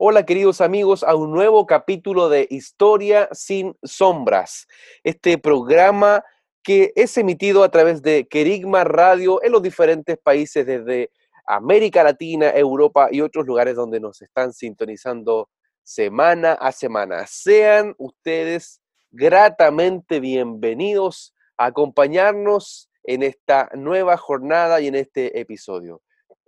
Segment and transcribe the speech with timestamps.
[0.00, 4.68] Hola queridos amigos a un nuevo capítulo de Historia sin sombras,
[5.02, 6.22] este programa
[6.62, 11.10] que es emitido a través de Querigma Radio en los diferentes países desde
[11.48, 15.48] América Latina, Europa y otros lugares donde nos están sintonizando
[15.82, 17.26] semana a semana.
[17.26, 18.80] Sean ustedes
[19.10, 26.02] gratamente bienvenidos a acompañarnos en esta nueva jornada y en este episodio.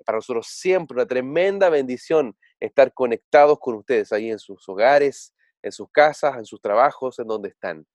[0.07, 5.73] Para nosotros siempre una tremenda bendición estar conectados con ustedes ahí en sus hogares, en
[5.73, 7.87] sus casas, en sus trabajos, en donde están.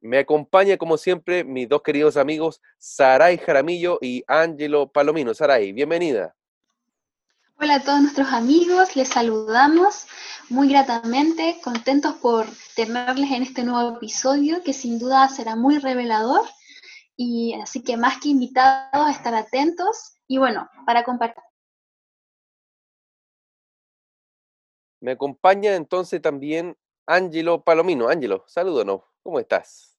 [0.00, 5.32] Me acompaña, como siempre, mis dos queridos amigos, Saray Jaramillo y Ángelo Palomino.
[5.32, 6.34] Saray, bienvenida.
[7.58, 10.06] Hola a todos nuestros amigos, les saludamos
[10.50, 16.42] muy gratamente, contentos por tenerles en este nuevo episodio que sin duda será muy revelador
[17.16, 21.42] y así que más que invitados a estar atentos y bueno, para compartir.
[25.04, 28.08] Me acompaña entonces también Ángelo Palomino.
[28.08, 29.98] Ángelo, salúdanos, ¿cómo estás?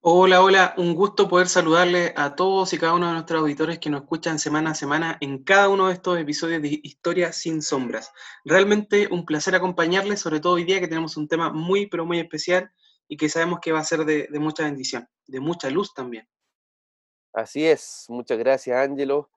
[0.00, 3.90] Hola, hola, un gusto poder saludarle a todos y cada uno de nuestros auditores que
[3.90, 8.12] nos escuchan semana a semana en cada uno de estos episodios de Historia sin sombras.
[8.44, 12.20] Realmente un placer acompañarles, sobre todo hoy día que tenemos un tema muy, pero muy
[12.20, 12.70] especial
[13.08, 16.28] y que sabemos que va a ser de, mucha bendición, de mucha luz también.
[17.32, 19.28] Así es, muchas gracias Ángelo,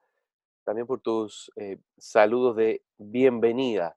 [0.62, 3.96] también por tus eh, saludos de bienvenida.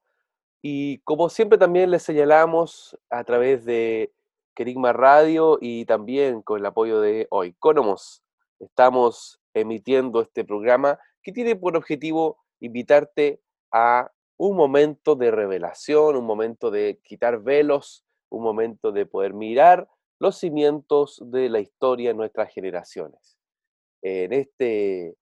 [0.62, 4.12] Y como siempre también les señalamos a través de
[4.56, 8.24] Querigma Radio y también con el apoyo de Oikónomos.
[8.60, 16.26] Estamos emitiendo este programa que tiene por objetivo invitarte a un momento de revelación, un
[16.26, 19.88] momento de quitar velos, un momento de poder mirar
[20.20, 23.38] los cimientos de la historia en nuestras generaciones.
[24.02, 25.16] En este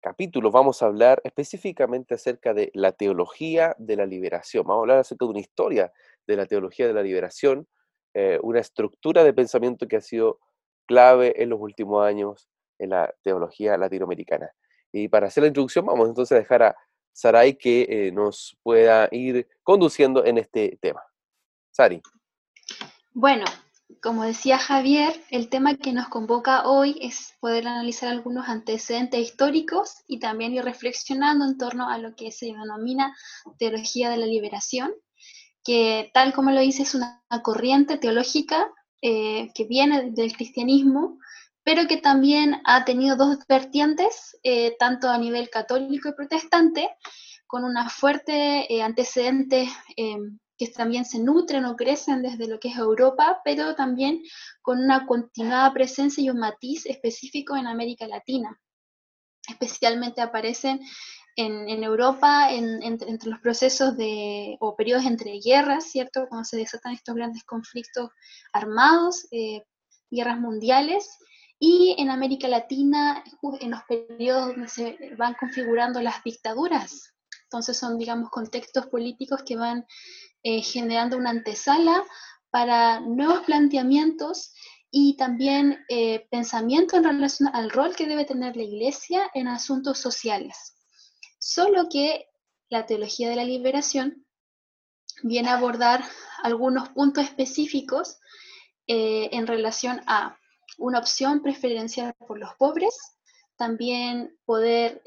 [0.00, 4.64] capítulo vamos a hablar específicamente acerca de la teología de la liberación.
[4.66, 5.92] Vamos a hablar acerca de una historia
[6.26, 7.68] de la teología de la liberación,
[8.14, 10.40] eh, una estructura de pensamiento que ha sido
[10.86, 14.50] clave en los últimos años en la teología latinoamericana.
[14.92, 16.76] Y para hacer la introducción, vamos entonces a dejar a
[17.12, 21.02] Sarai que eh, nos pueda ir conduciendo en este tema.
[21.70, 22.02] Sari.
[23.12, 23.44] Bueno,
[24.02, 29.96] como decía Javier, el tema que nos convoca hoy es poder analizar algunos antecedentes históricos
[30.06, 33.14] y también ir reflexionando en torno a lo que se denomina
[33.58, 34.92] teología de la liberación,
[35.62, 38.72] que tal como lo dice es una corriente teológica
[39.02, 41.18] eh, que viene del cristianismo,
[41.62, 46.88] pero que también ha tenido dos vertientes, eh, tanto a nivel católico y protestante,
[47.46, 49.68] con una fuerte eh, antecedente
[50.60, 54.22] que también se nutren o crecen desde lo que es Europa, pero también
[54.60, 58.60] con una continuada presencia y un matiz específico en América Latina.
[59.48, 60.80] Especialmente aparecen
[61.34, 66.26] en, Europa, entre los procesos de, o periodos entre guerras, ¿cierto?
[66.28, 68.10] Cuando se desatan estos grandes conflictos
[68.52, 69.64] armados, eh,
[70.10, 71.08] guerras mundiales,
[71.58, 73.24] y en América Latina,
[73.60, 77.14] en los periodos donde se van configurando las dictaduras.
[77.44, 79.86] Entonces son, digamos, contextos políticos que van
[80.42, 82.02] eh, generando una antesala
[82.50, 84.54] para nuevos planteamientos
[84.90, 89.98] y también eh, pensamiento en relación al rol que debe tener la Iglesia en asuntos
[89.98, 90.76] sociales.
[91.38, 92.26] Solo que
[92.70, 94.26] la teología de la liberación
[95.22, 96.02] viene a abordar
[96.42, 98.18] algunos puntos específicos
[98.86, 100.38] eh, en relación a
[100.78, 102.96] una opción preferencial por los pobres,
[103.56, 105.02] también poder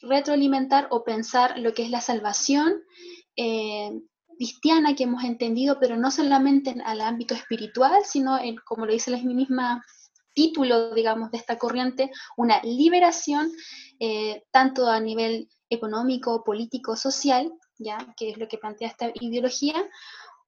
[0.00, 2.82] retroalimentar o pensar lo que es la salvación
[4.36, 8.92] cristiana que hemos entendido, pero no solamente en, al ámbito espiritual, sino en, como lo
[8.92, 9.84] dice la misma
[10.34, 13.50] título, digamos, de esta corriente, una liberación
[14.50, 17.98] tanto a nivel económico, político, social, ¿ya?
[18.18, 19.74] que es lo que plantea esta ideología,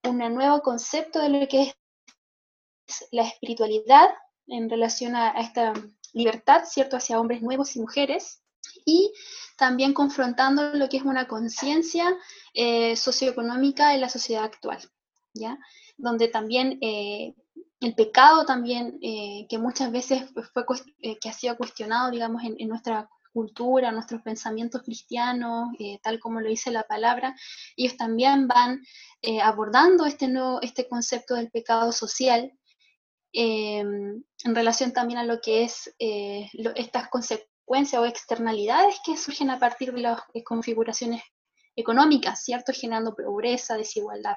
[0.04, 4.08] un nuevo concepto de lo que es la espiritualidad
[4.46, 5.72] en relación a, esta
[6.12, 8.42] libertad, ¿cierto?, hacia hombres nuevos y mujeres,
[8.88, 9.12] y
[9.56, 12.16] también confrontando lo que es una conciencia
[12.54, 14.78] eh, socioeconómica en la sociedad actual,
[15.34, 15.58] ¿ya?
[15.98, 17.34] Donde también eh,
[17.80, 20.24] el pecado también, eh, que muchas veces
[20.54, 20.64] fue,
[21.20, 25.68] que ha sido cuestionado, digamos, en, nuestra cultura, nuestros pensamientos cristianos,
[26.02, 27.36] tal como lo dice la palabra,
[27.76, 28.82] ellos también van
[29.44, 32.52] abordando este, nuevo, este concepto del pecado social
[33.32, 37.08] en relación también a lo que es estas
[37.68, 41.22] consecuencias o externalidades que surgen a partir de las configuraciones
[41.76, 42.72] económicas, ¿cierto?
[42.72, 44.36] Generando pobreza, desigualdad.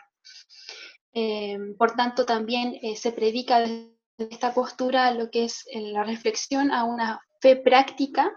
[1.13, 6.83] Em, por tanto, también se predica desde esta postura lo que es la reflexión a
[6.83, 8.31] una fe práctica,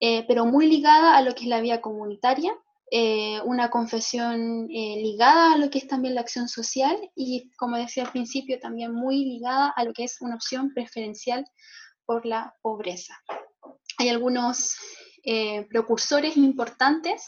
[0.00, 2.54] eh, pero muy ligada a lo que es la vía comunitaria,
[2.90, 7.76] eh, una confesión eh, ligada a lo que es también la acción social y, como
[7.76, 11.44] decía al principio, también muy ligada a lo que es una opción preferencial
[12.06, 13.14] por la pobreza.
[13.98, 14.76] Hay algunos
[15.68, 17.22] precursores importantes,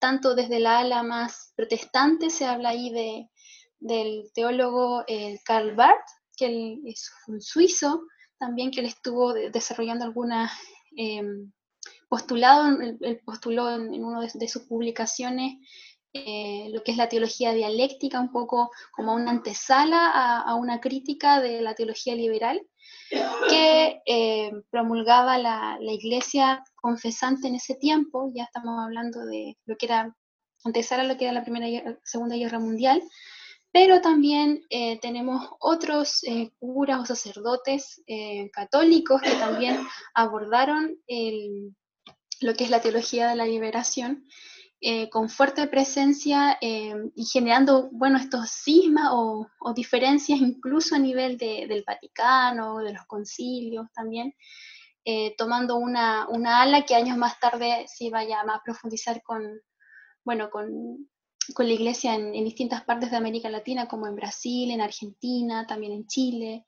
[0.00, 3.28] tanto desde la ala más protestante, se habla ahí de,
[3.78, 5.04] del teólogo
[5.44, 8.02] Karl Barth, que es un suizo,
[8.38, 10.52] también que él estuvo desarrollando algunas
[10.96, 11.52] em,
[12.08, 15.54] postulado, él, postuló en, una de, sus publicaciones
[16.26, 20.10] eh, lo que es la teología dialéctica, un poco como una antesala
[20.40, 22.60] a, una crítica de la teología liberal
[23.48, 29.76] que eh, promulgaba la, la, iglesia confesante en ese tiempo, ya estamos hablando de lo
[29.76, 30.16] que era
[30.64, 33.02] antesala a lo que era la Primera Segunda Guerra Mundial,
[33.76, 40.96] pero también eh, tenemos otros eh, curas o sacerdotes eh, católicos que también abordaron
[42.40, 44.24] lo que es la teología de la liberación
[45.10, 52.78] con fuerte presencia y generando, bueno, estos cismas o, diferencias incluso a nivel del Vaticano,
[52.78, 54.34] de los concilios también,
[55.38, 59.42] tomando una, una, ala que años más tarde se iba a, a profundizar con,
[60.24, 61.08] bueno, con
[61.54, 65.92] con la iglesia en, distintas partes de América Latina, como en Brasil, en Argentina, también
[65.92, 66.66] en Chile,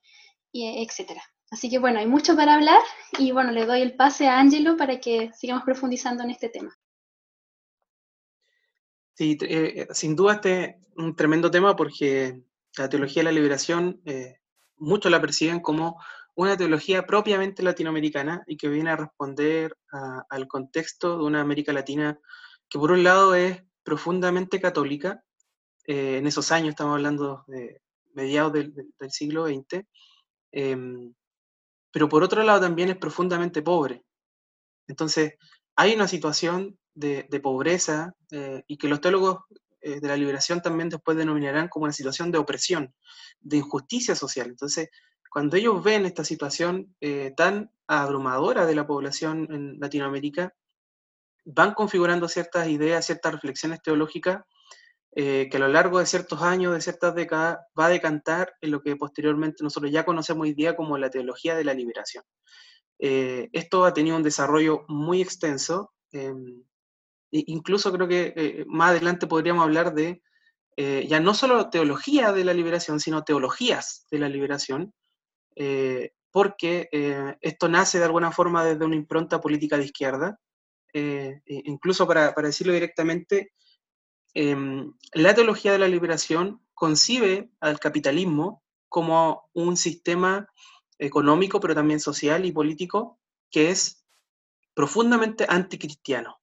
[0.53, 1.21] y, etc.
[1.51, 2.81] Así que bueno, hay mucho para hablar
[3.19, 6.77] y bueno, le doy el pase a Angelo para que sigamos profundizando en este tema.
[9.19, 12.41] Sí, eh, sin duda este es un tremendo tema porque
[12.77, 14.37] la teología de la liberación, eh,
[14.77, 16.01] muchos la perciben como
[16.37, 19.77] una teología propiamente latinoamericana y que viene a responder
[20.31, 22.21] al contexto de una América Latina
[22.69, 25.25] que por un lado es profundamente católica,
[25.89, 27.83] eh, en esos años, estamos hablando de
[28.15, 28.73] mediados del,
[29.11, 29.85] siglo XX,
[30.53, 31.13] em,
[31.91, 34.05] pero por otro lado también es profundamente pobre.
[34.87, 35.35] Entonces,
[35.75, 39.39] hay una situación de, pobreza eh, y que los teólogos
[39.81, 42.95] eh, de la liberación también después denominarán como una situación de opresión,
[43.41, 44.49] de injusticia social.
[44.49, 44.89] Entonces,
[45.31, 46.97] cuando ellos ven esta situación
[47.37, 50.55] tan abrumadora de la población en Latinoamérica,
[51.45, 54.41] van configurando ciertas ideas, ciertas reflexiones teológicas
[55.21, 58.71] eh, que a lo largo de ciertos años, de ciertas décadas, va a decantar en
[58.71, 62.23] lo que posteriormente nosotros ya conocemos hoy día como la teología de la liberación.
[63.01, 66.63] Eh, esto ha tenido un desarrollo muy extenso, em,
[67.31, 70.23] incluso creo que eh, más adelante podríamos hablar de
[71.09, 74.95] ya no solo teología de la liberación, sino teologías de la liberación,
[76.31, 76.89] porque
[77.41, 80.39] esto nace de alguna forma desde una impronta política de izquierda,
[80.93, 83.53] eh, incluso para, decirlo directamente,
[84.35, 90.49] em, la teología de la liberación concibe al capitalismo como un sistema
[90.99, 93.19] económico, pero también social y político,
[93.51, 94.05] que es
[94.75, 96.38] profundamente anticristiano.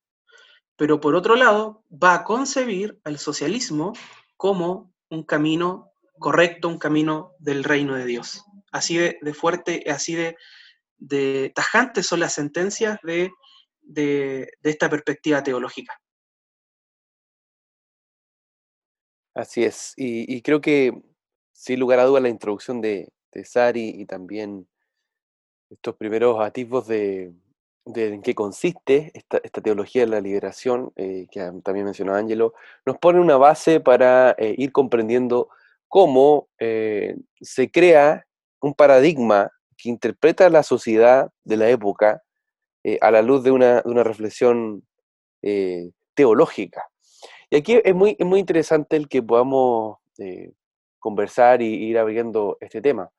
[0.77, 3.93] Pero por otro lado, va a concebir al socialismo
[4.37, 8.43] como un camino correcto, un camino del reino de Dios.
[8.71, 10.35] Así de, fuerte, así de,
[10.97, 13.31] de tajantes son las sentencias de
[13.85, 15.93] de, esta perspectiva teológica.
[19.33, 20.93] Así es, y, creo que
[21.51, 23.11] sin lugar a dudas la introducción de,
[23.43, 24.65] Sari y también
[25.69, 27.33] estos primeros atisbos de,
[27.85, 32.53] en qué consiste esta, teología de la liberación, eh, que también mencionó Ángelo,
[32.85, 35.49] nos pone una base para eh, ir comprendiendo
[35.87, 38.25] cómo eh, se crea
[38.59, 42.21] un paradigma que interpreta la sociedad de la época
[43.01, 44.83] a la luz de una, reflexión
[45.41, 46.83] eh, teológica.
[47.49, 49.97] Y aquí es muy, muy interesante el que podamos
[50.99, 53.11] conversar y ir abriendo este tema.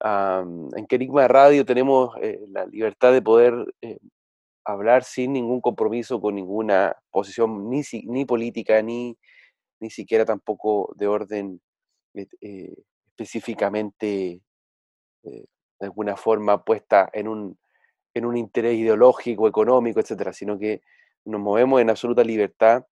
[0.00, 2.14] En Querigma Radio tenemos
[2.48, 3.54] la libertad de poder
[4.64, 9.16] hablar sin ningún compromiso con ninguna posición ni, ni política, ni,
[9.80, 11.60] ni siquiera tampoco de orden
[12.12, 14.42] específicamente
[15.22, 15.46] de
[15.80, 17.58] alguna forma puesta en un,
[18.14, 20.82] en un interés ideológico, económico, etcétera, sino que
[21.24, 22.86] nos movemos en absoluta libertad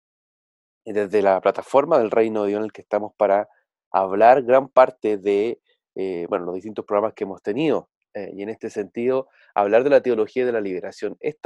[0.85, 3.49] desde la plataforma del Reino de Dios en el que estamos para
[3.91, 5.61] hablar gran parte de
[5.99, 9.91] eh, bueno, los distintos programas que hemos tenido Eh, y en este sentido, hablar de
[9.91, 11.37] la teología de la liberación es,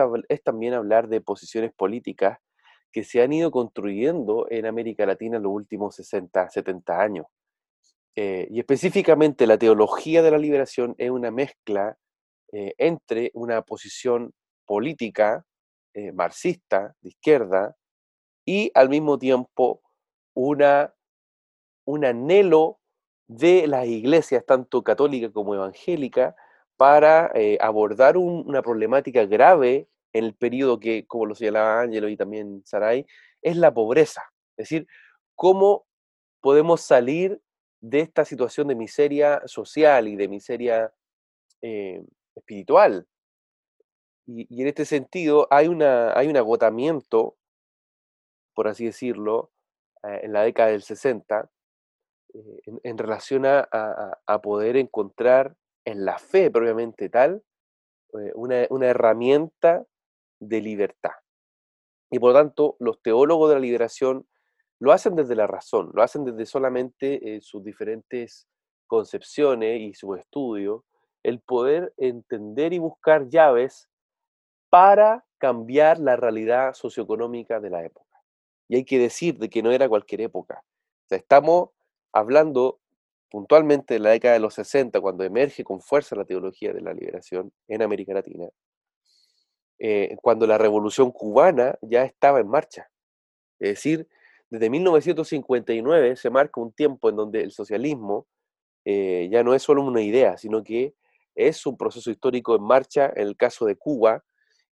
[0.45, 2.39] también hablar de posiciones políticas
[2.93, 7.27] que se han ido construyendo en América Latina en los últimos 60, 70 años.
[8.15, 11.97] Eh, y específicamente la teología de la liberación es una mezcla
[12.53, 14.33] eh, entre una posición
[14.67, 15.45] política
[16.15, 17.77] marxista de izquierda
[18.47, 19.83] y al mismo tiempo
[20.35, 20.95] una,
[21.85, 22.82] un anhelo
[23.37, 26.35] de las iglesias, tanto católica como evangélica,
[26.77, 32.63] para abordar una problemática grave en el periodo que, como lo señalaba Ángelo y también
[32.65, 33.07] Saray,
[33.41, 34.23] es la pobreza.
[34.57, 34.87] Es decir,
[35.35, 35.87] cómo
[36.41, 37.41] podemos salir
[37.81, 40.93] de esta situación de miseria social y de miseria
[41.63, 42.03] eh,
[42.35, 43.07] espiritual.
[44.27, 47.37] Y, en este sentido hay, una, hay un agotamiento,
[48.55, 49.51] por así decirlo,
[50.05, 51.51] eh, en la década del 60,
[52.35, 57.43] eh, en, relación a, poder encontrar en la fe propiamente tal
[58.35, 59.85] una, una herramienta
[60.41, 61.13] de libertad.
[62.11, 64.27] Y por lo tanto, los teólogos de la liberación
[64.83, 68.49] lo hacen desde la razón, lo hacen desde solamente eh, sus diferentes
[68.89, 70.85] concepciones y su estudio,
[71.23, 73.89] el poder entender y buscar llaves
[74.71, 78.19] para cambiar la realidad socioeconómica de la época.
[78.69, 80.65] Y hay que decir de que no era cualquier época.
[81.11, 81.71] estamos
[82.13, 82.81] hablando
[83.31, 86.93] puntualmente de la década de los 60, cuando emerge con fuerza la teología de la
[86.93, 88.49] liberación en América Latina,
[89.79, 92.91] eh, cuando la revolución cubana ya estaba en marcha.
[93.59, 94.07] Es decir,
[94.51, 98.27] desde 1959 se marca un tiempo en donde el socialismo
[98.85, 100.95] eh, ya no es solo una idea, sino que
[101.35, 104.23] es un proceso histórico en marcha en el caso de Cuba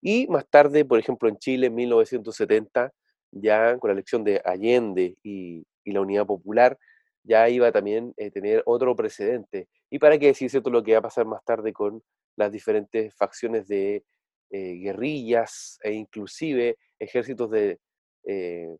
[0.02, 2.92] y más tarde, por ejemplo, en Chile en 1970,
[3.32, 6.78] ya con la elección de Allende y, la Unidad Popular,
[7.22, 9.68] ya iba también a tener otro precedente.
[9.90, 12.02] ¿Y para qué decir cierto lo que va a pasar más tarde con
[12.36, 14.04] las diferentes facciones de
[14.50, 17.78] eh, guerrillas e inclusive ejércitos de
[18.24, 18.76] eh,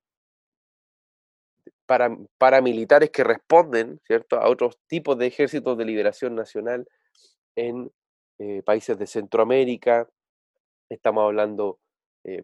[1.86, 4.36] para, paramilitares que responden ¿cierto?
[4.40, 6.88] a otros tipos de ejércitos de liberación nacional
[7.56, 7.90] en
[8.38, 10.08] eh, países de Centroamérica.
[10.88, 11.78] Estamos hablando,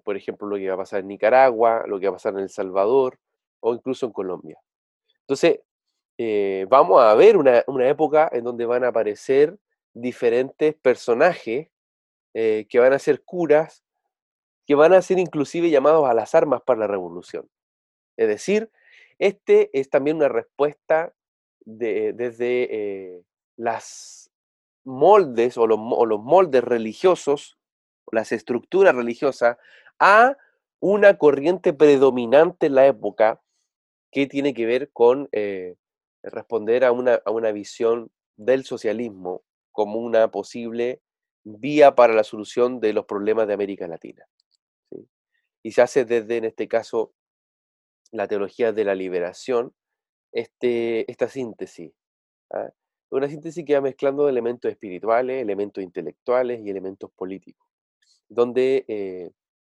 [0.04, 2.40] por ejemplo, lo que va a pasar en Nicaragua, lo que va a pasar en
[2.40, 3.18] El Salvador
[3.60, 4.58] o incluso en Colombia.
[5.20, 5.60] Entonces,
[6.68, 9.58] vamos a ver una, una época en donde van a aparecer
[9.96, 11.68] diferentes personajes
[12.34, 13.82] eh, que van a ser curas,
[14.66, 17.48] que van a ser inclusive llamados a las armas para la revolución.
[18.18, 18.70] Es decir,
[19.18, 21.14] este es también una respuesta
[21.64, 23.22] desde eh,
[23.56, 24.30] las
[24.84, 27.58] moldes o los, moldes religiosos,
[28.12, 29.56] las estructuras religiosas,
[29.98, 30.36] a
[30.78, 33.40] una corriente predominante en la época
[34.12, 35.76] que tiene que ver con eh,
[36.30, 39.42] responder a una, a una visión del socialismo
[39.72, 41.00] como una posible
[41.44, 44.26] vía para la solución de los problemas de América Latina.
[45.62, 47.12] Y se hace desde, en este caso,
[48.12, 49.74] la teología de la liberación,
[50.32, 51.92] este, esta síntesis.
[52.50, 52.70] ¿ah?
[53.10, 57.66] Una síntesis que va mezclando elementos espirituales, elementos intelectuales y elementos políticos,
[58.28, 59.30] donde eh,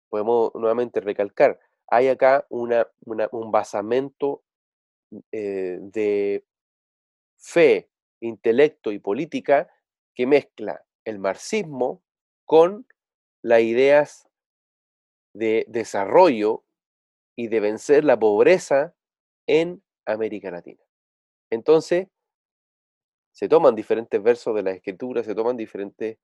[0.08, 1.58] podemos nuevamente recalcar,
[1.88, 4.42] hay acá una, un basamento
[5.33, 6.44] eh, de
[7.37, 7.90] fe,
[8.21, 9.68] intelecto y política
[10.14, 12.02] que mezcla el marxismo
[12.44, 12.87] con
[13.42, 14.28] las ideas
[15.35, 16.64] de desarrollo
[17.37, 18.94] y de vencer la pobreza
[19.47, 20.83] en América Latina.
[21.50, 22.09] Entonces,
[23.33, 26.18] se toman diferentes versos de la escritura, se toman diferentes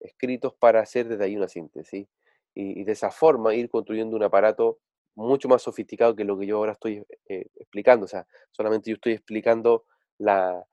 [0.00, 2.08] escritos para hacer desde ahí una síntesis
[2.54, 4.78] y, de esa forma ir construyendo un aparato
[5.16, 8.04] mucho más sofisticado que lo que yo ahora estoy eh, explicando.
[8.04, 9.84] O sea, solamente yo estoy explicando
[10.18, 10.64] la,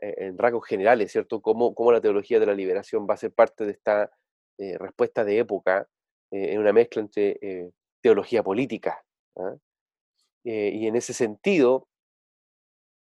[0.00, 1.40] eh, en rasgos generales, ¿cierto?
[1.40, 4.10] Cómo, cómo, la teología de la liberación va a ser parte de esta
[4.58, 5.88] eh, respuesta de época
[6.30, 7.72] eh, en una mezcla entre
[8.02, 9.02] teología política.
[9.36, 9.56] ¿ah?
[10.46, 11.88] y en ese sentido,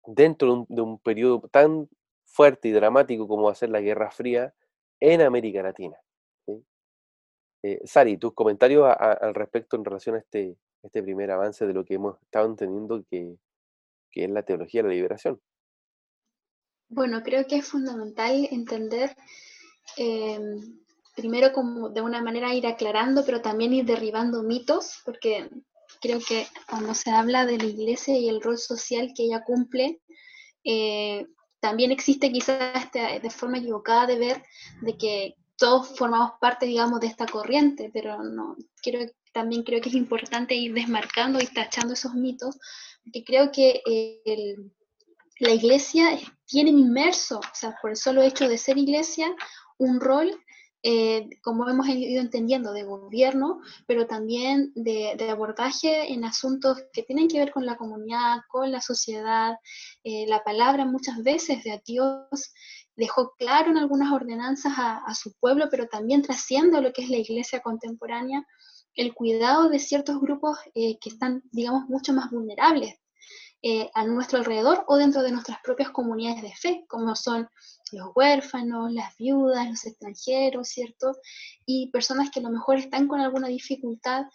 [0.06, 1.88] dentro de un, periodo tan
[2.26, 4.54] fuerte y dramático como va a ser la Guerra Fría
[5.00, 5.96] en América Latina.
[7.86, 11.96] Sari, tus comentarios al respecto en relación a este, este primer avance de lo que
[11.96, 13.36] hemos estado entendiendo que,
[14.12, 15.42] que es la teología de la liberación.
[16.90, 19.16] Bueno, creo que es fundamental entender
[19.98, 20.80] em,
[21.16, 25.50] primero como de una manera ir aclarando, pero también ir derribando mitos, porque
[26.02, 30.02] creo que cuando se habla de la iglesia y el rol social que ella cumple,
[30.64, 31.28] eh,
[31.60, 34.44] también existe quizás esta, de forma equivocada de ver
[34.82, 39.90] de que todos formamos parte, digamos, de esta corriente, pero no, quiero, también creo que
[39.90, 42.58] es importante ir desmarcando y tachando esos mitos,
[43.04, 44.72] porque creo que el
[45.40, 49.34] la iglesia tiene inmerso, o sea, por el solo hecho de ser iglesia,
[49.78, 50.38] un rol
[50.82, 57.28] eh, como hemos ido entendiendo, de gobierno, pero también de, abordaje en asuntos que tienen
[57.28, 59.56] que ver con la comunidad, con la sociedad.
[60.06, 62.54] Eh, la palabra muchas veces de Dios
[63.00, 67.18] dejó claro en algunas ordenanzas a, su pueblo, pero también trasciende lo que es la
[67.18, 68.46] iglesia contemporánea,
[68.94, 72.96] el cuidado de ciertos grupos eh, que están, digamos, mucho más vulnerables
[73.94, 77.50] a nuestro alrededor o dentro de nuestras propias comunidades de fe, como son
[77.92, 81.12] los huérfanos, las viudas, los extranjeros, ¿cierto?
[81.66, 84.26] Y personas que a lo mejor están con alguna dificultad,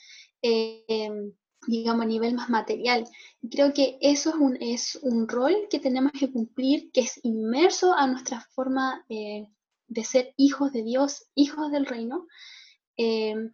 [0.42, 1.10] eh,
[1.66, 3.04] digamos, a nivel más material.
[3.50, 7.94] creo que eso es un, es un rol que tenemos que cumplir, que es inmerso
[7.94, 9.48] a nuestra forma eh,
[9.88, 12.26] de ser hijos de Dios, hijos del reino.
[12.96, 13.50] Eh,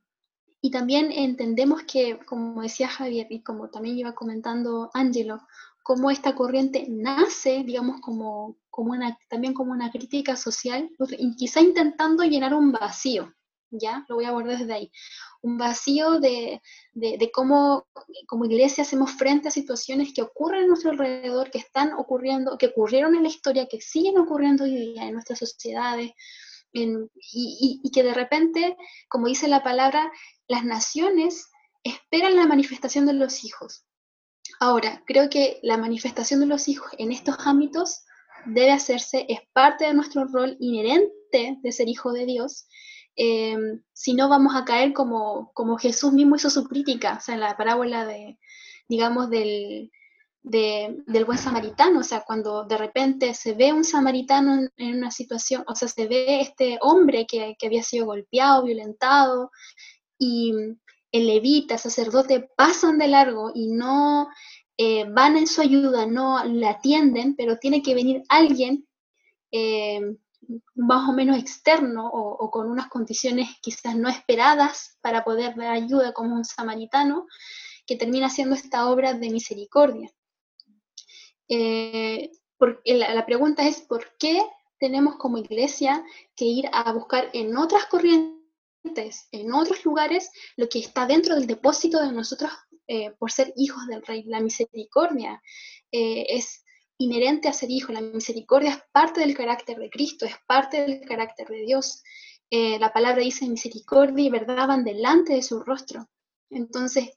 [0.62, 5.40] y también entendemos que, como decía Javier y como también iba comentando Angelo,
[5.82, 10.90] cómo esta corriente nace, digamos, como, como una, también como una crítica social,
[11.36, 13.32] quizá intentando llenar un vacío,
[13.70, 14.04] ¿ya?
[14.08, 14.92] Lo voy a abordar desde ahí.
[15.42, 16.60] Un vacío de,
[16.92, 17.86] de, cómo
[18.26, 22.66] como iglesia hacemos frente a situaciones que ocurren a nuestro alrededor, que están ocurriendo, que
[22.66, 26.12] ocurrieron en la historia, que siguen ocurriendo hoy día en nuestras sociedades,
[26.72, 28.76] y, y que de repente,
[29.08, 30.12] como dice la palabra,
[30.46, 31.48] las naciones
[31.82, 33.84] esperan la manifestación de los hijos,
[34.58, 38.04] Ahora, creo que la manifestación de los hijos en estos ámbitos
[38.46, 42.66] debe hacerse, es parte de nuestro rol inherente de ser hijo de Dios,
[43.22, 43.54] eh,
[43.92, 47.40] si no vamos a caer como, como Jesús mismo hizo su crítica, o sea, en
[47.40, 48.38] la parábola de,
[48.88, 49.90] digamos, del,
[50.42, 55.64] del buen samaritano, o sea, cuando de repente se ve un samaritano en, una situación,
[55.66, 59.50] o sea, se ve este hombre que, que había sido golpeado, violentado,
[60.18, 60.54] y
[61.12, 64.30] el levita, sacerdote pasan de largo y no
[64.78, 68.86] eh, van en su ayuda, no la atienden, pero tiene que venir alguien
[69.52, 70.00] eh,
[70.74, 76.12] más o menos externo o, con unas condiciones quizás no esperadas para poder dar ayuda
[76.12, 77.26] como un samaritano,
[77.86, 80.10] que termina haciendo esta obra de misericordia.
[81.48, 82.30] Eh,
[82.84, 84.42] la, la pregunta es, ¿por qué
[84.78, 86.04] tenemos como iglesia
[86.36, 88.40] que ir a buscar en otras corrientes
[89.32, 92.50] en otros lugares lo que está dentro del depósito de nosotros
[92.86, 94.24] eh, por ser hijos del Rey.
[94.24, 95.40] La misericordia
[95.92, 96.64] eh, es
[97.00, 101.00] inherente a ser hijo, la misericordia es parte del carácter de Cristo, es parte del
[101.00, 102.02] carácter de Dios.
[102.50, 106.08] Eh, la palabra dice misericordia y verdad van delante de su rostro.
[106.50, 107.08] Entonces,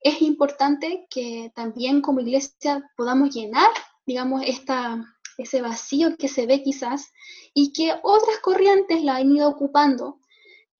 [0.00, 3.68] es importante que también como iglesia podamos llenar,
[4.06, 5.04] digamos, esta,
[5.36, 7.10] ese vacío que se ve quizás
[7.52, 10.20] y que otras corrientes la han ido ocupando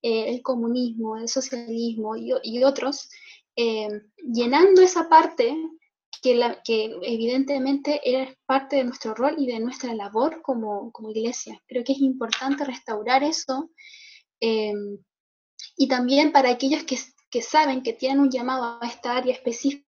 [0.02, 3.08] eh, el comunismo, el socialismo y, otros,
[3.56, 3.88] eh,
[4.32, 5.52] llenando esa parte
[6.22, 11.60] que, evidentemente era parte de nuestro rol y de nuestra labor como, iglesia.
[11.66, 13.70] Creo que es importante restaurar eso
[14.40, 14.72] eh,
[15.76, 16.98] y también para aquellos que,
[17.30, 19.91] que saben que tienen un llamado a esta área específica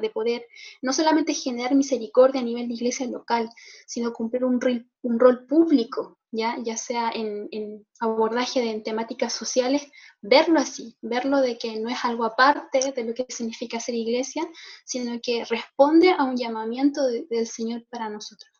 [0.00, 0.46] de poder
[0.82, 3.48] no solamente generar misericordia a nivel de iglesia local,
[3.86, 4.60] sino cumplir un,
[5.02, 9.86] un rol público, ya, ya sea en, abordaje de temáticas sociales,
[10.20, 14.42] verlo así, verlo de que no es algo aparte de lo que significa ser iglesia,
[14.84, 18.50] sino que responde a un llamamiento del Señor para nosotros.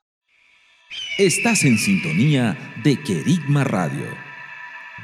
[1.19, 4.07] Estás en sintonía de Querigma Radio,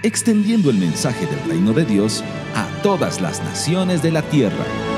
[0.02, 2.22] extendiendo el mensaje del reino de Dios
[2.54, 4.97] a todas las naciones de la tierra.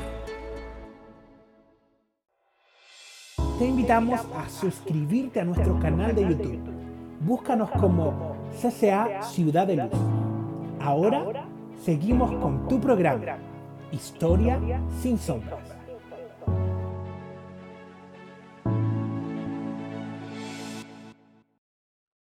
[3.61, 6.59] Te invitamos a suscribirte a nuestro canal de YouTube.
[7.19, 9.91] Búscanos como CCA Ciudad de Luz.
[10.79, 11.47] Ahora
[11.77, 13.37] seguimos con tu programa,
[13.91, 14.59] Historia
[14.99, 15.59] sin sombras.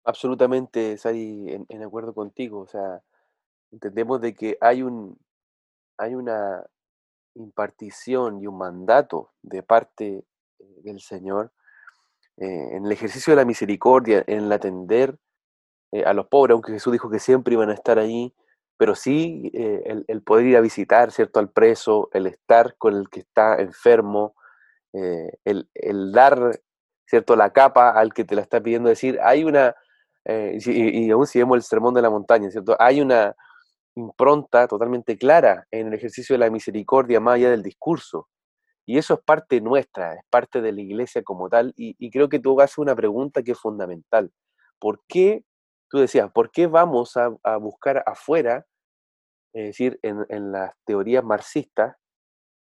[0.03, 2.61] Absolutamente, Sari, en, en, acuerdo contigo.
[2.61, 3.03] O sea,
[3.71, 5.19] entendemos de que hay un
[5.99, 6.65] hay una
[7.35, 10.25] impartición y un mandato de parte
[10.89, 11.51] del Señor,
[12.37, 15.17] eh, en el ejercicio de la misericordia, en el atender
[15.91, 18.33] eh, a los pobres, aunque Jesús dijo que siempre iban a estar ahí,
[18.77, 23.09] pero sí eh, el, poder ir a visitar, ¿cierto?, al preso, el estar con el
[23.09, 24.35] que está enfermo,
[24.93, 26.59] el, dar,
[27.05, 29.75] ¿cierto?, la capa al que te la está pidiendo decir, hay una,
[30.25, 32.75] y, y, aún si vemos el sermón de la montaña, ¿cierto?
[32.79, 33.35] Hay una
[33.95, 38.27] impronta totalmente clara en el ejercicio de la misericordia más allá del discurso.
[38.85, 41.73] Y eso es parte nuestra, es parte de la iglesia como tal.
[41.75, 44.31] Y, creo que tú haces una pregunta que es fundamental.
[44.79, 45.45] ¿Por qué,
[45.89, 48.65] tú decías, por qué vamos a, buscar afuera,
[49.53, 51.95] es decir, en, las teorías marxistas,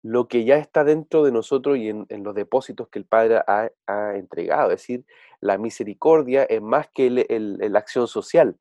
[0.03, 3.71] lo que ya está dentro de nosotros y en, los depósitos que el Padre ha,
[4.15, 4.71] entregado?
[4.71, 5.07] Es decir,
[5.41, 8.59] la misericordia es más que la acción social.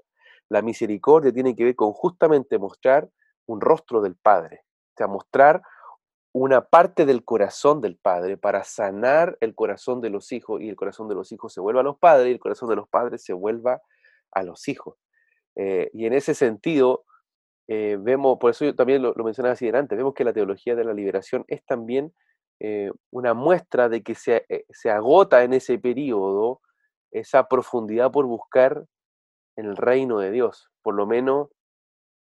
[0.49, 3.09] La misericordia tiene que ver con justamente mostrar
[3.45, 5.61] un rostro del Padre, o sea, mostrar
[6.33, 10.75] una parte del corazón del padre para sanar el corazón de los hijos y el
[10.75, 13.23] corazón de los hijos se vuelva a los padres y el corazón de los padres
[13.23, 13.81] se vuelva
[14.31, 14.97] a los hijos.
[15.55, 17.05] Eh, y en ese sentido,
[17.67, 20.83] eh, vemos, por eso yo también lo, mencionaba así delante, vemos que la teología de
[20.83, 22.11] la liberación es también
[22.59, 26.61] eh, una muestra de que se, se agota en ese periodo
[27.11, 28.85] esa profundidad por buscar
[29.55, 31.49] el reino de Dios, por lo menos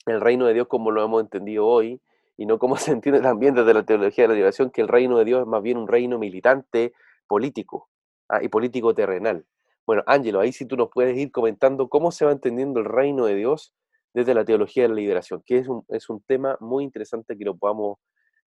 [0.05, 2.01] el reino de Dios como lo hemos entendido hoy,
[2.38, 5.17] y no como se entiende también desde la teología de la liberación, que el reino
[5.17, 6.93] de Dios es más bien un reino militante
[7.28, 7.89] político
[8.30, 9.45] ah, y político terrenal.
[9.86, 13.26] Bueno, Ángelo, ahí sí tú nos puedes ir comentando cómo se va entendiendo el reino
[13.26, 13.74] de Dios
[14.13, 17.45] desde la teología de la liberación, que es un, es un tema muy interesante que
[17.45, 18.00] lo podamos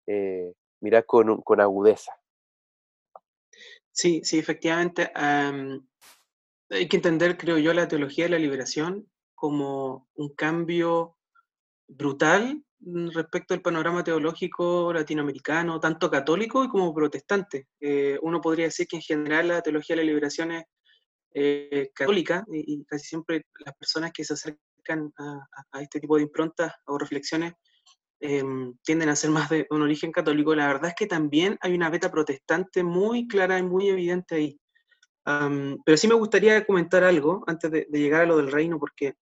[0.05, 2.11] eh, mirar con, con, agudeza.
[3.91, 5.11] Sí, sí, efectivamente.
[5.15, 11.15] hay que entender, creo yo, la teología de la liberación como un cambio
[11.87, 17.67] brutal respecto al panorama teológico latinoamericano, tanto católico como protestante.
[17.79, 20.65] Eh, uno podría decir que en general la teología de la liberación es
[21.33, 26.73] eh, católica y, casi siempre las personas que se acercan a, este tipo de improntas
[26.85, 27.53] o reflexiones
[28.19, 30.53] em, tienden a ser más de un origen católico.
[30.53, 34.59] La verdad es que también hay una beta protestante muy clara y muy evidente ahí.
[35.85, 39.15] pero sí me gustaría comentar algo antes de, de llegar a lo del reino, porque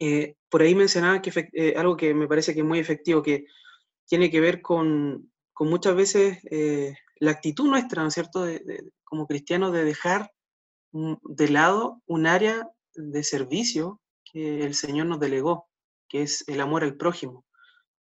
[0.00, 3.46] eh, por ahí mencionaba que eh, algo que me parece que es muy efectivo, que
[4.06, 8.46] tiene que ver con, muchas veces eh, la actitud nuestra, ¿no es cierto?,
[9.04, 10.30] como cristianos de dejar
[10.92, 15.68] de lado un área de servicio que el Señor nos delegó,
[16.08, 17.44] que es el amor al prójimo.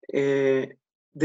[0.07, 0.77] de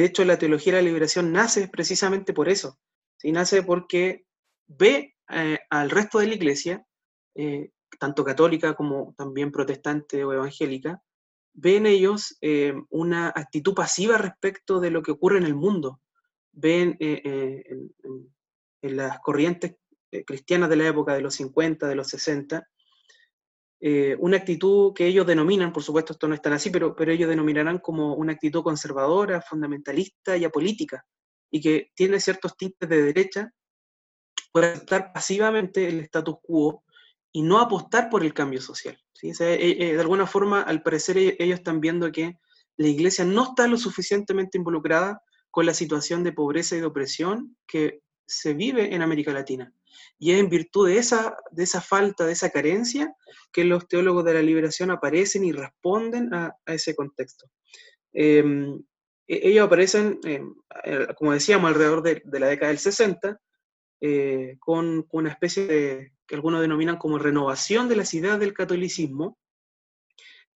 [0.04, 2.78] hecho, la teología de la liberación nace precisamente por eso,
[3.18, 3.30] ¿sí?
[3.30, 4.24] nace porque
[4.66, 6.86] ve al resto de la iglesia
[7.98, 11.02] tanto católica como también protestante o evangélica,
[11.54, 16.00] ven ellos eh, una actitud pasiva respecto de lo que ocurre en el mundo.
[16.52, 17.64] Ven eh, eh,
[18.82, 19.76] en, las corrientes
[20.26, 22.68] cristianas de la época de los 50, de los 60,
[24.18, 27.28] una actitud que ellos denominan, por supuesto esto no es tan así, pero, pero ellos
[27.28, 31.06] denominarán como una actitud conservadora, fundamentalista y apolítica,
[31.50, 33.52] y que tiene ciertos tintes de derecha,
[34.52, 36.84] por aceptar pasivamente el status quo
[37.32, 38.98] y no apostar por el cambio social.
[39.22, 42.38] Eh, eh, de alguna forma, al parecer, e, ellos están viendo que
[42.76, 47.56] la iglesia no está lo suficientemente involucrada con la situación de pobreza y de opresión
[47.66, 49.72] que se vive en América Latina.
[50.18, 53.14] Y es en virtud de esa, de esa falta, de esa carencia,
[53.52, 57.46] que los teólogos de la liberación aparecen y responden a, ese contexto.
[58.12, 58.82] Em,
[59.26, 60.54] e, ellos aparecen, em,
[61.16, 63.40] como decíamos, alrededor de, de, la década del 60,
[64.04, 69.38] eh, con, una especie de, que algunos denominan como renovación de las ideas del catolicismo,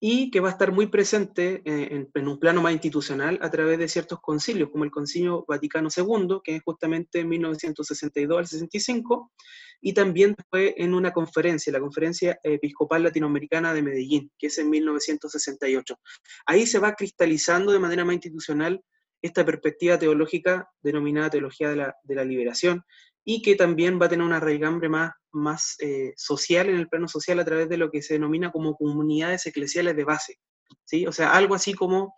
[0.01, 3.79] y que va a estar muy presente eh, en, un plano más institucional a través
[3.79, 9.33] de ciertos concilios, como el Concilio Vaticano II, que es justamente en 1962 al 65,
[9.81, 14.71] y también fue en una conferencia, la Conferencia Episcopal Latinoamericana de Medellín, que es en
[14.71, 15.99] 1968.
[16.47, 18.83] Ahí se va cristalizando de manera más institucional
[19.23, 22.83] esta perspectiva teológica denominada teología de la, de la liberación,
[23.29, 27.09] y que también va a tener una raigambre más, más eh, social en el plano
[27.09, 30.39] social a través de lo que se denomina como comunidades eclesiales de base.
[30.85, 31.09] ¿sí?
[31.09, 32.15] O sea, algo así como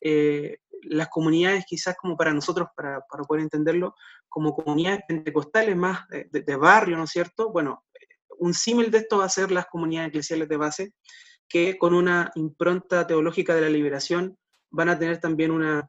[0.00, 3.94] eh, las comunidades, quizás como para nosotros, para, para, poder entenderlo,
[4.28, 7.52] como comunidades pentecostales más eh, de, barrio, ¿no es cierto?
[7.52, 7.84] Bueno,
[8.38, 10.92] un símil de esto va a ser las comunidades eclesiales de base,
[11.48, 14.36] que con una impronta teológica de la liberación
[14.70, 15.88] van a tener también una,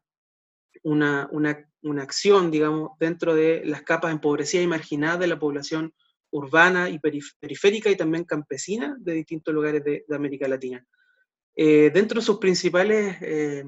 [0.83, 5.93] una, una una acción, digamos, dentro de las capas empobrecidas y marginadas de la población
[6.31, 10.85] urbana y periférica y también campesina de distintos lugares de, América Latina.
[11.55, 13.63] Eh, dentro de sus principales eh,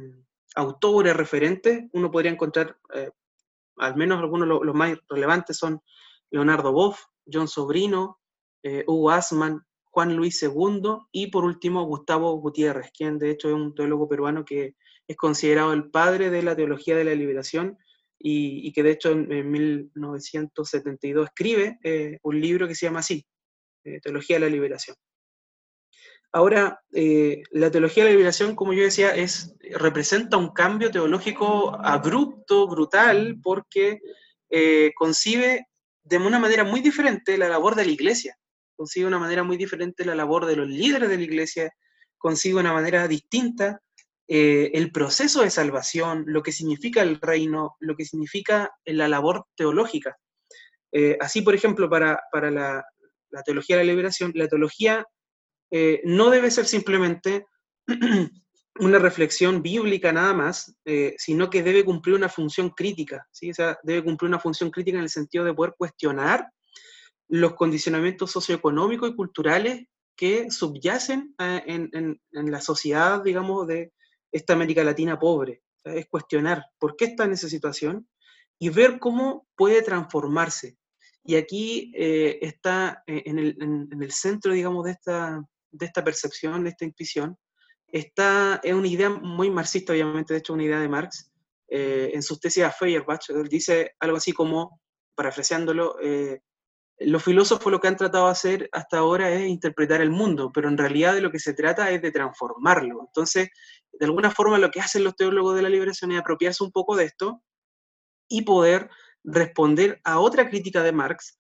[0.56, 3.10] autores, referentes, uno podría encontrar, eh,
[3.78, 5.82] al menos algunos de los, más relevantes son
[6.30, 8.19] Leonardo Boff, John Sobrino,
[8.86, 13.74] Hugo Asman, Juan Luis II y por último Gustavo Gutiérrez, quien de hecho es un
[13.74, 14.76] teólogo peruano que
[15.08, 17.78] es considerado el padre de la teología de la liberación
[18.24, 23.26] y, que de hecho en, 1972 escribe eh, un libro que se llama así,
[23.84, 24.96] eh, Teología de la Liberación.
[26.34, 31.76] Ahora, eh, la teología de la liberación, como yo decía, es, representa un cambio teológico
[31.84, 34.00] abrupto, brutal, porque
[34.96, 35.68] concibe
[36.04, 38.38] de una manera muy diferente la labor de la iglesia,
[38.76, 41.74] concibe de una manera muy diferente la labor de los líderes de la iglesia,
[42.18, 43.82] concibe de una manera distinta
[44.34, 49.46] eh, el proceso de salvación, lo que significa el reino, lo que significa la labor
[49.56, 50.17] teológica.
[51.20, 52.84] así, por ejemplo, para, la,
[53.32, 55.06] la teología de la liberación, la teología
[55.72, 57.46] eh, no debe ser simplemente
[58.80, 63.52] una reflexión bíblica nada más, eh, sino que debe cumplir una función crítica, ¿sí?
[63.52, 66.50] o debe cumplir una función crítica en el sentido de poder cuestionar
[67.30, 73.94] los condicionamientos socioeconómicos y culturales que subyacen eh, en, la sociedad, digamos, de
[74.32, 75.63] esta América Latina pobre.
[75.84, 78.08] es cuestionar por qué está en esa situación
[78.60, 80.78] y ver cómo puede transformarse.
[81.24, 86.72] Y aquí está en el, en, el, centro, digamos, de esta, de esta percepción, de
[86.72, 87.38] esta intuición,
[87.91, 91.32] está, es una idea muy marxista, obviamente, de hecho, una idea de Marx.
[91.67, 94.82] Eh, en sus tesis a Feuerbach, él dice algo así como,
[95.15, 96.41] parafraseándolo, eh,
[97.06, 100.70] los filósofos lo que han tratado de hacer hasta ahora es interpretar el mundo, pero
[100.70, 103.02] en realidad de lo que se trata es de transformarlo.
[103.08, 103.50] Entonces,
[103.92, 106.96] de alguna forma lo que hacen los teólogos de la liberación es apropiarse un poco
[106.96, 107.42] de esto
[108.30, 108.90] y poder
[109.24, 111.40] responder a otra crítica de Marx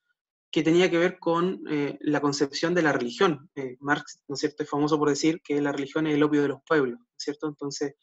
[0.51, 3.49] que tenía que ver con eh, la concepción de la religión.
[3.55, 6.41] Eh, Marx, ¿no es cierto?, es famoso por decir que la religión es el opio
[6.41, 7.47] de los pueblos, ¿cierto?
[7.47, 7.93] Entonces,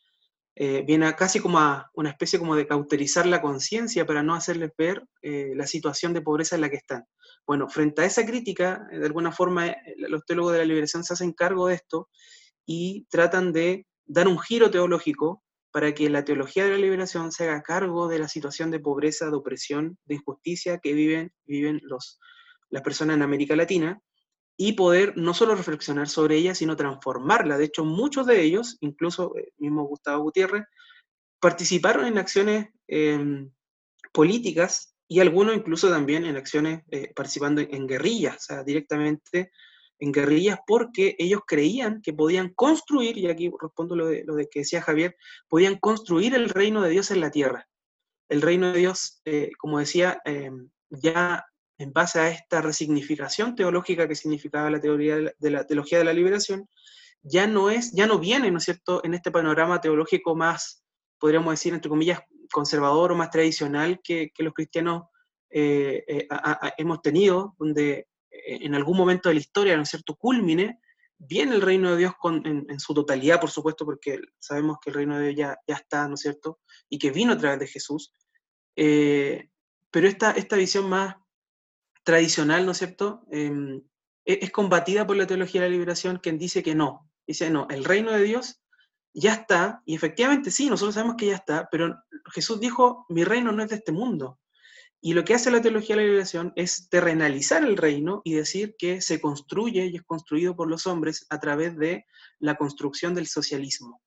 [0.60, 4.72] eh, viene casi como a una especie como de cauterizar la conciencia para no hacerles
[4.76, 7.04] ver la situación de pobreza en la que están.
[7.46, 11.32] Bueno, frente a esa crítica, de alguna forma, los teólogos de la liberación se hacen
[11.32, 12.08] cargo de esto
[12.66, 17.44] y tratan de dar un giro teológico para que la teología de la liberación se
[17.44, 22.18] haga cargo de la situación de pobreza, de opresión, de injusticia que viven, viven los,
[22.68, 24.00] las personas en América Latina
[24.60, 27.56] y poder no solo reflexionar sobre ella, sino transformarla.
[27.56, 30.64] De hecho, muchos de ellos, incluso el eh, mismo Gustavo Gutiérrez,
[31.40, 33.52] participaron en acciones em,
[34.12, 39.52] políticas y algunos incluso también en acciones eh, participando en, guerrillas, o sea, directamente
[40.00, 44.48] en guerrillas porque ellos creían que podían construir, y aquí respondo lo de, lo de
[44.48, 45.16] que decía Javier,
[45.48, 47.68] podían construir el reino de Dios en la tierra.
[48.28, 51.44] El reino de Dios, eh, como decía, em, ya
[51.78, 56.12] en base a esta resignificación teológica que significaba la teoría de la, teología de la
[56.12, 56.68] liberación,
[57.22, 60.84] ya no es, ya no viene, ¿no es cierto?, en este panorama teológico más,
[61.18, 62.20] podríamos decir, entre comillas,
[62.52, 65.04] conservador o más tradicional que, los cristianos
[65.50, 66.28] eh, eh,
[66.78, 70.80] hemos tenido, donde eh, en algún momento de la historia, ¿no es cierto?, culmine,
[71.16, 72.12] viene el reino de Dios
[72.44, 76.08] en, su totalidad, por supuesto, porque sabemos que el reino de Dios ya, ya está,
[76.08, 78.14] ¿no es cierto?, y que vino a través de Jesús.
[78.74, 81.16] pero esta, esta visión más
[82.08, 83.82] tradicional, ¿no es cierto?, em,
[84.24, 87.06] e-, es combatida por la teología de la liberación, quien dice que no.
[87.26, 88.62] Dice, no, el reino de Dios
[89.12, 93.52] ya está, y efectivamente sí, nosotros sabemos que ya está, pero Jesús dijo, mi reino
[93.52, 94.40] no es de este mundo.
[95.02, 98.74] Y lo que hace la teología de la liberación es terrenalizar el reino y decir
[98.78, 102.06] que se construye y es construido por los hombres a través de
[102.38, 104.00] la construcción del socialismo.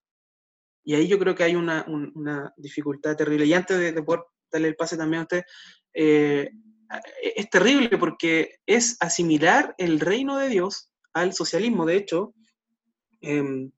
[0.84, 1.86] Y ahí yo creo que hay una,
[2.58, 3.46] dificultad terrible.
[3.46, 5.44] Y antes de, poder darle el pase también a usted,
[5.94, 6.50] eh,
[7.22, 11.86] es terrible porque es asimilar el reino de Dios al socialismo.
[11.86, 12.34] De hecho,
[13.22, 13.72] em,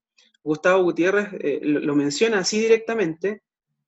[0.43, 3.43] Gustavo Gutiérrez eh, lo, menciona así directamente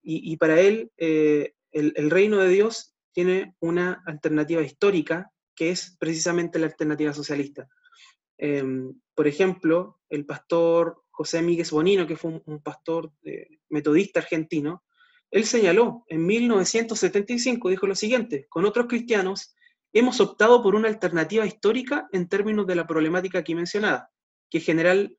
[0.07, 6.59] y, para él eh, el, reino de Dios tiene una alternativa histórica que es precisamente
[6.59, 7.67] la alternativa socialista.
[8.37, 14.83] Em, por ejemplo, el pastor José Míguez Bonino, que fue un, pastor eh, metodista argentino,
[15.31, 19.55] él señaló en 1975, dijo lo siguiente, con otros cristianos
[19.93, 24.11] hemos optado por una alternativa histórica en términos de la problemática aquí mencionada,
[24.49, 24.61] que,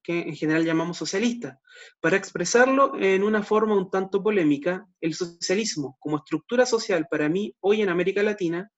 [0.03, 1.61] que en general llamamos socialista.
[2.01, 7.55] Para expresarlo en una forma un tanto polémica, el socialismo como estructura social para mí
[7.61, 8.71] hoy en América Latina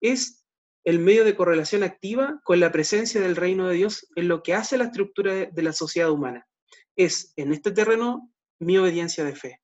[0.00, 0.46] es
[0.84, 4.54] el medio de correlación activa con la presencia del reino de Dios en lo que
[4.54, 6.46] hace la estructura de la sociedad humana.
[6.94, 9.60] Es en este terreno mi obediencia de fe.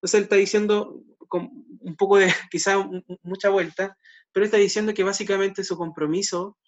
[0.00, 2.88] Entonces él está diciendo con un poco de, quizá
[3.22, 3.96] mucha vuelta,
[4.32, 6.58] pero está diciendo que básicamente su compromiso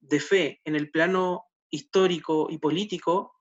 [0.00, 3.34] de fe en el plano histórico y político,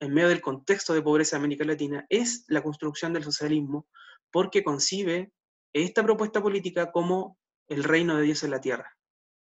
[0.00, 3.86] en medio del contexto de pobreza de América Latina, es la construcción del socialismo,
[4.30, 5.32] porque concibe
[5.72, 8.96] esta propuesta política como el reino de Dios en la tierra.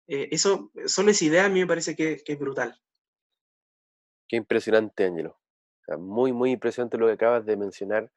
[0.07, 2.79] Eh, eso, solo esa idea a mí me parece que, es brutal.
[4.27, 5.39] Qué impresionante, Ángelo.
[5.97, 8.11] muy, muy impresionante lo que acabas de mencionar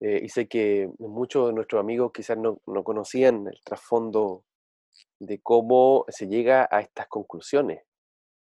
[0.00, 4.44] eh, y sé que muchos de nuestros amigos quizás no, no, conocían el trasfondo
[5.18, 7.82] de cómo se llega a estas conclusiones.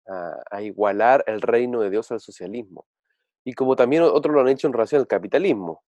[0.06, 2.86] a, igualar el reino de Dios al socialismo.
[3.44, 5.82] Y como también otros lo han hecho en relación al capitalismo.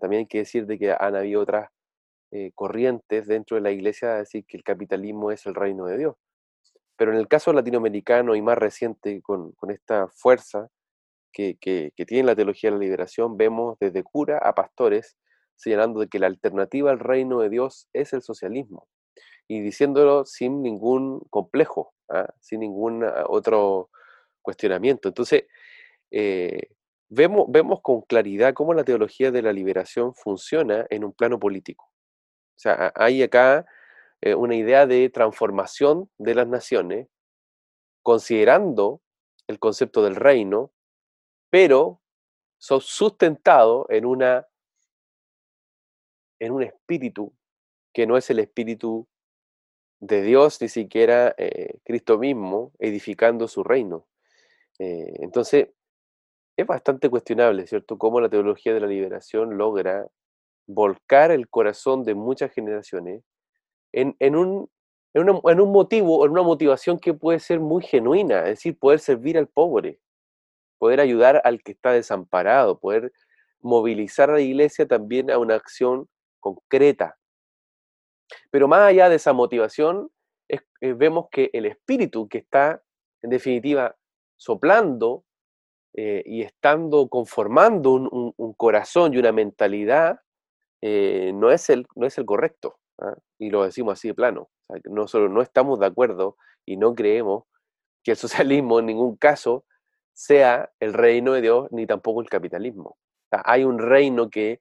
[0.00, 1.70] también hay que decir de que han habido otras
[2.32, 5.98] eh, corrientes dentro de la iglesia a decir que el capitalismo es el reino de
[5.98, 6.16] Dios.
[6.96, 10.68] Pero en el caso latinoamericano y más reciente, con, esta fuerza
[11.36, 15.18] que, que, tiene la teología de la liberación, vemos desde cura a pastores
[15.54, 18.88] señalando que la alternativa al reino de Dios es el socialismo
[19.46, 22.32] y diciéndolo sin ningún complejo, ¿ah?
[22.40, 23.90] sin ningún ah, otro
[24.40, 25.08] cuestionamiento.
[25.08, 25.44] Entonces,
[26.10, 26.70] eh,
[27.08, 31.84] vemos, vemos con claridad cómo la teología de la liberación funciona en un plano político.
[32.56, 33.66] O sea, hay acá
[34.22, 37.08] eh, una idea de transformación de las naciones,
[38.02, 39.02] considerando
[39.46, 40.72] el concepto del reino,
[41.56, 42.02] pero
[42.58, 44.46] sustentado en, una,
[46.38, 47.32] en un espíritu
[47.94, 49.08] que no es el espíritu
[49.98, 54.06] de Dios, ni siquiera eh, Cristo mismo, edificando su reino.
[54.78, 55.70] Eh, entonces,
[56.58, 60.06] es bastante cuestionable, ¿cierto?, cómo la teología de la liberación logra
[60.66, 63.22] volcar el corazón de muchas generaciones
[63.92, 64.68] en, un,
[65.14, 69.38] en, un motivo, en una motivación que puede ser muy genuina, es decir, poder servir
[69.38, 70.00] al pobre,
[70.78, 73.12] poder ayudar al que está desamparado, poder
[73.60, 76.08] movilizar a la iglesia también a una acción
[76.40, 77.16] concreta,
[78.50, 80.10] pero más allá de esa motivación,
[80.48, 80.60] eh,
[80.92, 82.82] vemos que el espíritu que está,
[83.22, 83.96] en definitiva,
[84.36, 85.24] soplando
[85.94, 90.20] eh, y estando conformando un, corazón y una mentalidad,
[90.82, 92.78] eh, no, es el, no es el correcto.
[92.98, 93.16] ¿ah?
[93.38, 94.50] Y lo decimos así de plano.
[94.84, 96.36] no solo no estamos de acuerdo
[96.66, 97.44] y no creemos
[98.04, 98.16] que el
[98.64, 99.64] socialismo en ningún caso
[100.16, 102.96] sea el reino de Dios ni tampoco el capitalismo.
[103.30, 104.60] hay un reino que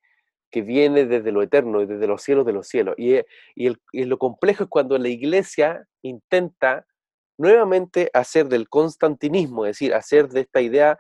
[0.56, 2.96] que viene desde lo eterno y desde los cielos de los cielos.
[2.98, 3.18] Y,
[3.56, 6.86] y, lo complejo es cuando la iglesia intenta
[7.38, 10.98] nuevamente hacer del constantinismo, es decir, hacer de esta idea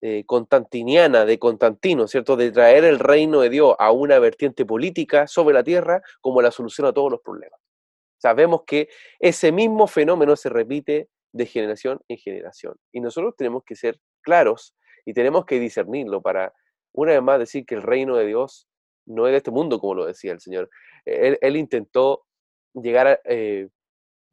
[0.00, 2.36] eh, constantiniana de Constantino, ¿cierto?
[2.36, 6.52] De traer el reino de Dios a una vertiente política sobre la tierra como la
[6.52, 7.58] solución a todos los problemas.
[8.18, 8.88] Sabemos que
[9.18, 12.76] ese mismo fenómeno se repite de generación en generación.
[12.92, 16.52] Y nosotros tenemos que ser claros y tenemos que discernirlo para,
[16.92, 18.68] una vez más, decir que el reino de Dios
[19.06, 20.70] no es de este mundo, como lo decía el Señor.
[21.04, 22.24] Él, intentó
[22.74, 23.68] llegar eh,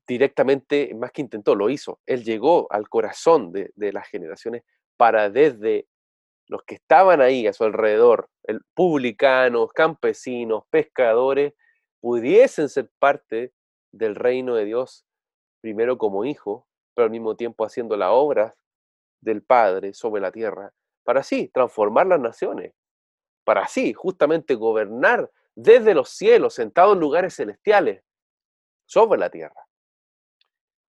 [0.08, 2.00] directamente, más que intentó, lo hizo.
[2.06, 4.64] Él llegó al corazón de, las generaciones
[4.98, 5.88] para desde
[6.48, 11.54] los que estaban ahí a su alrededor, el, publicanos, campesinos, pescadores,
[12.02, 13.54] pudiesen ser parte
[13.92, 15.06] del reino de Dios,
[15.62, 16.68] primero como hijo,
[17.00, 18.54] pero al mismo tiempo haciendo la obra
[19.22, 20.74] del Padre sobre la tierra,
[21.06, 22.74] para así transformar las naciones,
[23.46, 28.04] para así justamente gobernar desde los cielos, sentado en lugares celestiales,
[28.86, 29.66] sobre la tierra.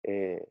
[0.02, 0.44] Eh,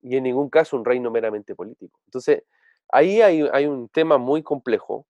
[0.00, 1.98] y en ningún caso un reino meramente político.
[2.04, 2.44] Entonces,
[2.88, 5.08] ahí hay, un tema muy complejo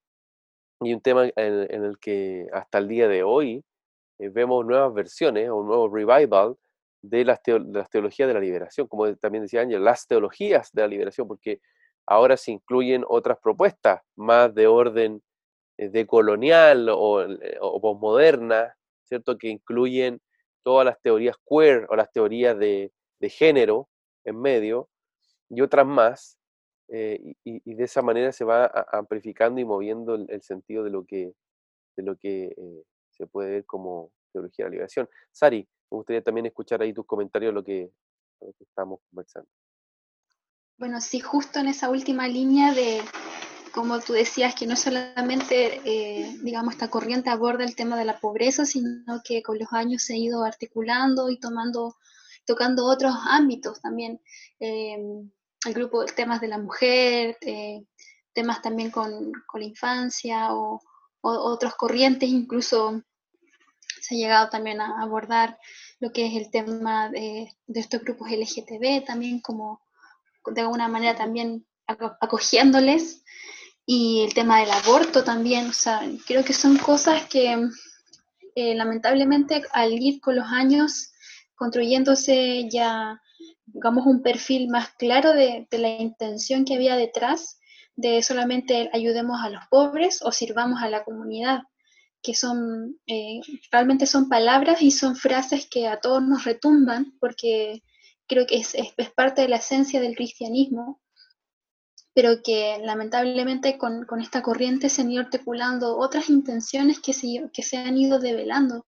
[0.80, 3.62] y un tema en, el que hasta el día de hoy
[4.18, 6.56] eh, vemos nuevas versiones o un nuevo revival
[7.08, 10.82] de las, de las, teologías de la liberación, como también decía Ángel, las teologías de
[10.82, 11.60] la liberación, porque
[12.06, 15.22] ahora se incluyen otras propuestas más de orden
[15.76, 19.36] eh, de colonial o, eh, o posmoderna, ¿cierto?
[19.36, 20.20] Que incluyen
[20.62, 22.90] todas las teorías queer o las teorías de,
[23.26, 23.88] género
[24.24, 24.90] en medio
[25.48, 26.38] y otras más,
[26.88, 31.32] eh, y, de esa manera se va amplificando y moviendo el, sentido de lo que,
[31.96, 32.54] de lo que
[33.08, 35.08] se puede ver como teología de la liberación.
[35.32, 37.90] Sari, me gustaría también escuchar ahí tus comentarios de lo que,
[38.60, 39.48] estamos conversando.
[40.76, 43.00] Bueno, sí, justo en esa última línea de,
[43.72, 48.18] como tú decías, que no solamente, eh, digamos, esta corriente aborda el tema de la
[48.18, 51.96] pobreza, sino que con los años se ha ido articulando y tomando,
[52.44, 54.20] tocando otros ámbitos también.
[54.58, 54.98] Eh,
[55.64, 57.86] el grupo, temas de la mujer, eh,
[58.34, 60.80] temas también con, la infancia o,
[61.22, 63.00] otras corrientes, incluso
[64.02, 65.58] se ha llegado también a abordar
[66.04, 69.80] lo que es el tema de, estos grupos LGTB, también como
[70.54, 73.24] de alguna manera también acogiéndoles.
[73.86, 77.56] Y el tema del aborto también, o sea, creo que son cosas que
[78.54, 81.12] eh, lamentablemente al ir con los años
[81.54, 83.22] construyéndose ya,
[83.64, 87.58] digamos, un perfil más claro de, la intención que había detrás
[87.96, 91.62] de solamente ayudemos a los pobres o sirvamos a la comunidad,
[92.24, 97.82] que son, eh, realmente son palabras y son frases que a todos nos retumban, porque
[98.26, 101.00] creo que es, es parte de la esencia del cristianismo,
[102.14, 107.62] pero que lamentablemente con, esta corriente se han ido articulando otras intenciones que se, que
[107.62, 108.86] se han ido develando.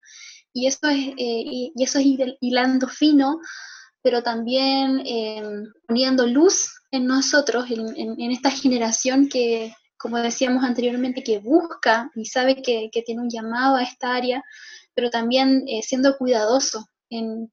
[0.51, 2.05] Y eso es, eh, y, eso es
[2.41, 3.39] hilando fino
[4.07, 11.39] pero también em, poniendo luz en nosotros, en, esta generación que, como decíamos anteriormente, que
[11.39, 14.43] busca y sabe que, tiene un llamado a esta área,
[14.93, 17.51] pero también eh, siendo cuidadoso en,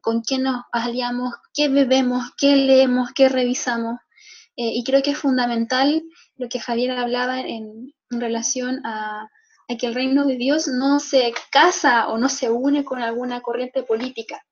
[0.00, 3.98] con quién nos aliamos, qué bebemos, qué leemos, qué revisamos.
[4.56, 6.02] Eh, y creo que es fundamental
[6.36, 9.28] lo que Javier hablaba en, relación a,
[9.78, 13.82] que el reino de Dios no se casa o no se une con alguna corriente
[13.82, 14.42] política.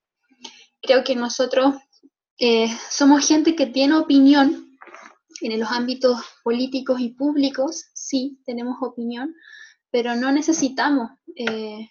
[0.82, 1.74] Creo que nosotros
[2.38, 4.65] eh, somos gente que tiene opinión
[5.40, 9.34] en los ámbitos políticos y públicos, sí, tenemos opinión,
[9.90, 11.90] pero no necesitamos eh,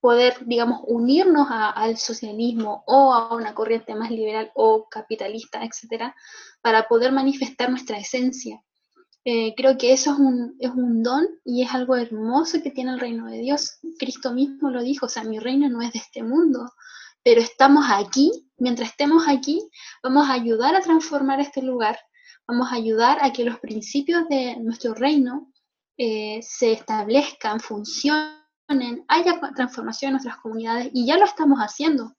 [0.00, 6.14] poder, digamos, unirnos al socialismo o a una corriente más liberal o capitalista, etcétera,
[6.60, 8.62] para poder manifestar nuestra esencia.
[9.24, 12.92] Eh, creo que eso es un, es un don y es algo hermoso que tiene
[12.92, 13.78] el reino de Dios.
[13.98, 16.70] Cristo mismo lo dijo, o sea, mi reino no es de este mundo,
[17.24, 19.68] pero estamos aquí, mientras estemos aquí,
[20.00, 21.98] vamos a ayudar a transformar este lugar,
[22.46, 25.52] vamos a ayudar a que los principios de nuestro reino
[25.96, 28.46] eh, se establezcan, funcionen
[29.08, 32.16] haya transformación en nuestras comunidades y ya lo estamos haciendo.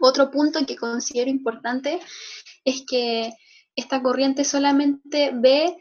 [0.00, 2.00] Otro punto que considero importante
[2.64, 3.32] es que
[3.74, 5.76] esta corriente solamente ve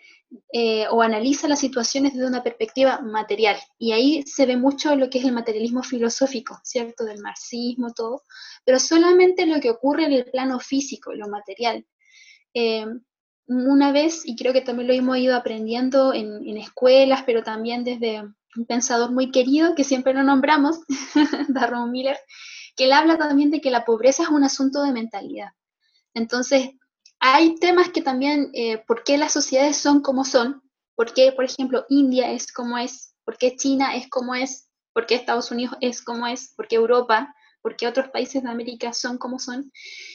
[0.51, 3.57] eh, o analiza las situaciones desde una perspectiva material.
[3.77, 7.03] Y ahí se ve mucho lo que es el materialismo filosófico, ¿cierto?
[7.03, 8.23] Del marxismo, todo,
[8.63, 11.85] pero solamente lo que ocurre en el plano físico, lo material.
[12.53, 12.85] Eh,
[13.47, 18.21] una vez, y creo que también lo hemos ido aprendiendo en, escuelas, pero también desde
[18.21, 20.79] un pensador muy querido que siempre lo nombramos,
[21.49, 22.17] Darron Miller,
[22.75, 25.49] que él habla también de que la pobreza es un asunto de mentalidad.
[26.13, 26.71] Entonces,
[27.19, 30.61] hay temas que también, eh, ¿por qué las sociedades son como son?
[30.95, 33.13] ¿Por qué, por ejemplo, India es como es?
[33.23, 34.69] ¿Por qué China es como es?
[34.93, 36.53] ¿Por qué Estados Unidos es como es?
[36.55, 37.33] ¿Por qué Europa?
[37.61, 39.71] ¿Por qué otros países de América son como son?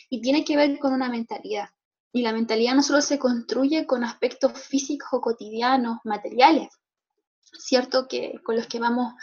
[0.08, 1.68] Y tiene que ver con una mentalidad.
[2.12, 6.68] Y la mentalidad no solo se construye con aspectos físicos o cotidianos, materiales,
[7.58, 8.08] ¿cierto?
[8.08, 9.14] Que, con los que vamos,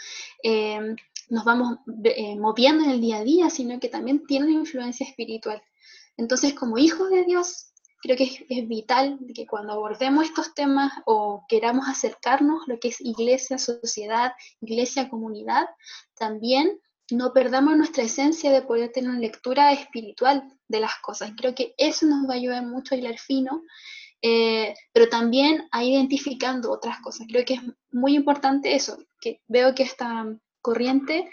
[0.42, 0.96] eh,
[1.28, 5.62] nos vamos eh, moviendo en el día a día, sino que también tienen influencia espiritual.
[6.16, 7.68] Entonces, como hijos de Dios,
[8.00, 13.00] creo que es, vital que cuando abordemos estos temas o queramos acercarnos lo que es
[13.00, 15.66] iglesia, sociedad, iglesia, comunidad,
[16.16, 16.80] también
[17.10, 21.32] no perdamos nuestra esencia de poder tener una lectura espiritual de las cosas.
[21.36, 23.62] Creo que eso nos va a ayudar mucho a hilar fino
[24.20, 27.26] eh, pero también a identificando otras cosas.
[27.28, 27.60] Creo que es
[27.92, 30.26] muy importante eso, que veo que esta
[30.60, 31.30] corriente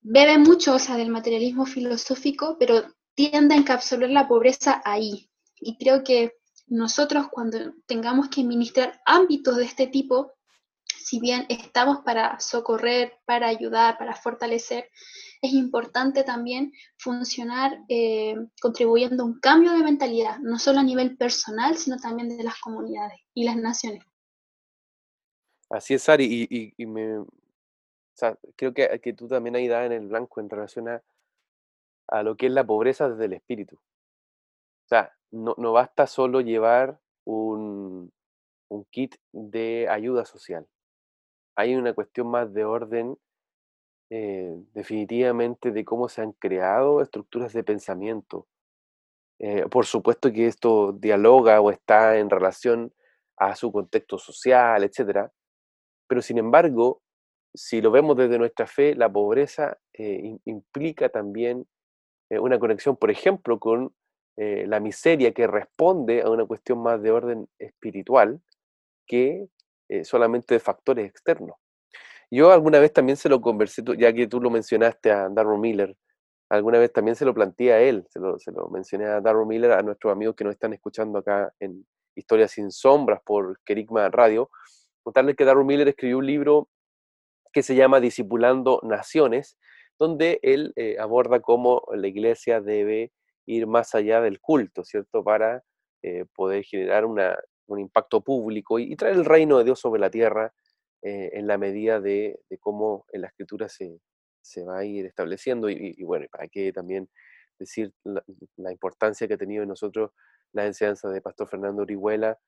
[0.00, 5.28] bebe mucho o sea, del materialismo filosófico, pero tiende a encapsular la pobreza ahí.
[5.56, 6.34] Y creo que
[6.68, 10.32] nosotros cuando tengamos que ministrar ámbitos de este tipo,
[11.04, 14.90] si bien estamos para socorrer, para ayudar, para fortalecer,
[15.42, 21.16] es importante también funcionar eh, contribuyendo a un cambio de mentalidad, no solo a nivel
[21.16, 24.04] personal, sino también de las comunidades y las naciones.
[25.70, 27.24] Así es, Ari, y, me,
[28.56, 31.02] creo que, que, tú también ahí das en el blanco en relación a,
[32.08, 33.76] a, lo que es la pobreza desde el espíritu.
[33.76, 38.12] O sea, no, basta solo llevar un
[38.90, 40.66] kit de ayuda social.
[41.56, 43.16] Hay una cuestión más de orden
[44.12, 48.48] eh, definitivamente de cómo se han creado estructuras de pensamiento.
[49.38, 52.92] Eh, por supuesto que esto dialoga o está en relación
[53.36, 55.30] a su contexto social, etc.
[56.08, 57.02] Pero sin embargo,
[57.54, 61.66] si lo vemos desde nuestra fe, la pobreza eh, implica también
[62.30, 63.92] una conexión, por ejemplo, con
[64.36, 68.40] la miseria que responde a una cuestión más de orden espiritual
[69.04, 69.48] que
[70.04, 71.56] solamente de factores externos.
[72.30, 75.96] Yo alguna vez también se lo conversé, ya que tú lo mencionaste a Darrow Miller,
[76.48, 79.46] alguna vez también se lo planteé a él, se lo, se lo mencioné a Darrow
[79.46, 84.08] Miller, a nuestros amigos que nos están escuchando acá en Historias sin Sombras por Kerigma
[84.10, 84.50] Radio,
[85.02, 86.68] contarles que Darrow Miller escribió un libro
[87.52, 89.58] que se llama Discipulando Naciones,
[89.98, 93.12] donde él eh, aborda cómo la iglesia debe
[93.46, 95.22] ir más allá del culto, ¿cierto?
[95.24, 95.62] Para
[96.02, 97.36] eh, poder generar una,
[97.72, 100.52] un impacto público y, traer el reino de Dios sobre la tierra
[101.02, 104.00] eh, en la medida de, cómo en la escritura se,
[104.64, 107.08] va a ir estableciendo y, bueno, para qué también
[107.58, 110.10] decir la, importancia que ha tenido en nosotros
[110.52, 112.38] la enseñanza de Pastor Fernando Orihuela,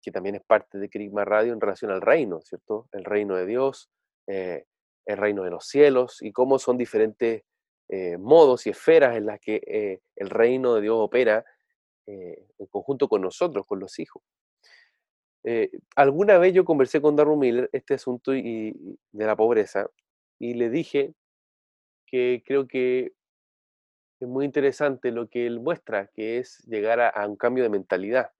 [0.00, 2.88] que también es parte de Crisma Radio en relación al reino, ¿cierto?
[2.92, 3.90] El reino de Dios,
[4.26, 4.64] eh,
[5.06, 7.42] el reino de los cielos y cómo son diferentes
[7.88, 11.44] eh, modos y esferas en las que el reino de Dios opera
[12.06, 14.22] en conjunto con nosotros, con los hijos.
[15.44, 19.90] Eh, alguna vez yo conversé con Darryl Miller este asunto de la pobreza
[20.38, 21.14] y le dije
[22.06, 23.12] que creo que
[24.20, 28.30] es muy interesante lo que él muestra, que es llegar a, un cambio de mentalidad,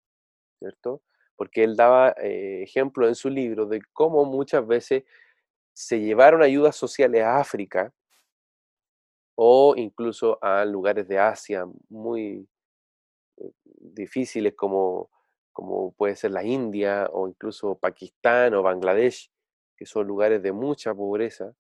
[0.59, 1.03] ¿cierto?
[1.35, 5.05] Porque él daba eh, ejemplo en su libro de cómo muchas veces
[5.73, 7.93] se llevaron ayudas sociales a África
[9.35, 12.47] o incluso a lugares de Asia muy
[13.39, 15.11] eh, difíciles como,
[15.53, 19.31] como puede ser la India o incluso Pakistán o Bangladesh,
[19.77, 21.55] que son lugares de mucha pobreza.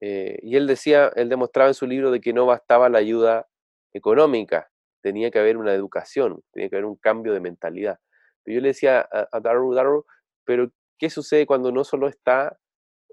[0.00, 3.48] Eh, y él decía, él demostraba en su libro de que no bastaba la ayuda
[3.92, 4.70] económica,
[5.02, 7.98] tenía que haber una educación, tenía que haber un cambio de mentalidad.
[8.42, 10.06] Pero yo le decía a, a Daru, Daru,
[10.44, 12.58] pero ¿qué sucede cuando no solo está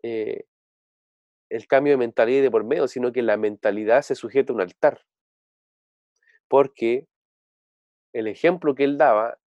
[0.03, 0.45] eh,
[1.49, 4.61] el cambio de mentalidad de por medio, sino que la mentalidad se sujeta a un
[4.61, 5.05] altar?
[6.47, 7.07] Porque
[8.13, 9.37] el ejemplo que él daba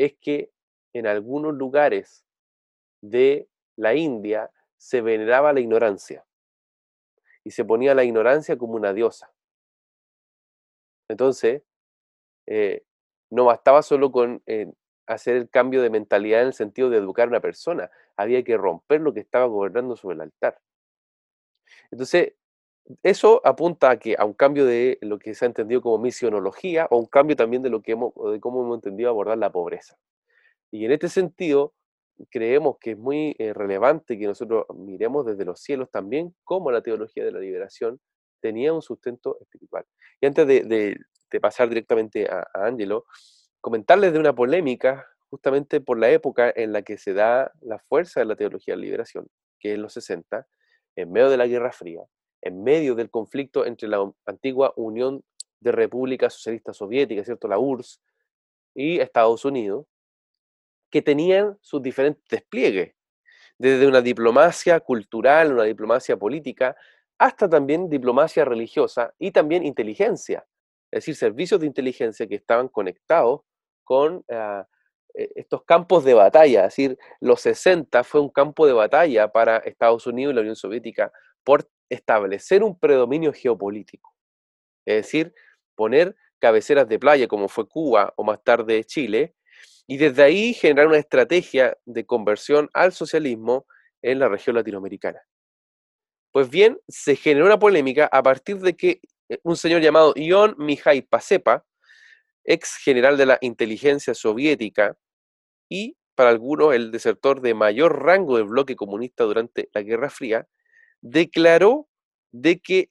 [0.00, 0.50] es que
[0.94, 2.24] en algunos lugares
[3.02, 6.24] de la India se veneraba la ignorancia
[7.44, 9.30] y se ponía la ignorancia como una diosa.
[11.06, 11.62] Entonces,
[12.46, 12.82] eh,
[13.28, 14.72] no bastaba solo con eh,
[15.06, 18.56] hacer el cambio de mentalidad en el sentido de educar a una persona, había que
[18.56, 20.58] romper lo que estaba gobernando sobre el altar.
[21.90, 22.32] Entonces,
[23.02, 26.86] eso apunta a que a un cambio de lo que se ha entendido como misionología
[26.90, 29.96] o un cambio también de lo que hemos, de cómo hemos entendido abordar la pobreza.
[30.70, 31.74] Y en este sentido,
[32.30, 36.82] creemos que es muy eh, relevante que nosotros miremos desde los cielos también cómo la
[36.82, 38.00] teología de la liberación
[38.40, 39.84] tenía un sustento espiritual.
[40.20, 40.96] Y antes de,
[41.40, 43.06] pasar directamente a, a Angelo,
[43.60, 48.20] comentarles de una polémica justamente por la época en la que se da la fuerza
[48.20, 49.28] de la teología de la liberación,
[49.60, 50.46] que es los 60,
[50.96, 52.00] en medio de la Guerra Fría,
[52.42, 55.22] en medio del conflicto entre la antigua Unión
[55.60, 57.48] de Repúblicas Socialistas Soviéticas, ¿cierto?
[57.48, 58.00] la URSS,
[58.74, 59.86] y Estados Unidos,
[60.90, 62.94] que tenían sus diferentes despliegues,
[63.58, 66.76] desde una diplomacia cultural, una diplomacia política,
[67.18, 70.46] hasta también diplomacia religiosa y también inteligencia,
[70.90, 73.42] es decir, servicios de inteligencia que estaban conectados
[73.84, 74.64] con e,
[75.34, 80.06] estos campos de batalla, es decir, los 60 fue un campo de batalla para Estados
[80.06, 81.12] Unidos y la Unión Soviética
[81.44, 84.14] por establecer un predominio geopolítico,
[84.86, 85.34] es decir,
[85.74, 89.34] poner cabeceras de playa como fue Cuba o más tarde Chile,
[89.86, 93.66] y desde ahí generar una estrategia de conversión al socialismo
[94.02, 95.20] en la región latinoamericana.
[96.32, 100.54] Pues bien, se generó una polémica a partir de que eh, un señor llamado Ion
[100.58, 101.66] Mihai Pasepa,
[102.44, 104.96] ex general de la inteligencia soviética
[105.68, 110.46] y para algunos el desertor de mayor rango del bloque comunista durante la Guerra Fría,
[111.02, 111.88] declaró
[112.32, 112.88] de que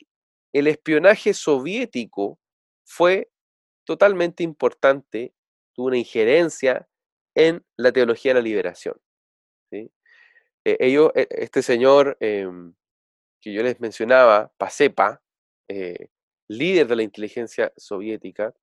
[0.53, 2.39] el espionaje soviético
[2.84, 3.30] fue
[3.86, 5.34] totalmente importante,
[5.74, 6.88] tuvo una injerencia
[7.36, 8.95] en la teología de la liberación.
[10.66, 12.74] Eh, ellos, e, este señor em,
[13.41, 15.22] que yo les mencionaba, Pasepa,
[15.70, 16.10] eh,
[16.49, 18.53] líder de la inteligencia soviética,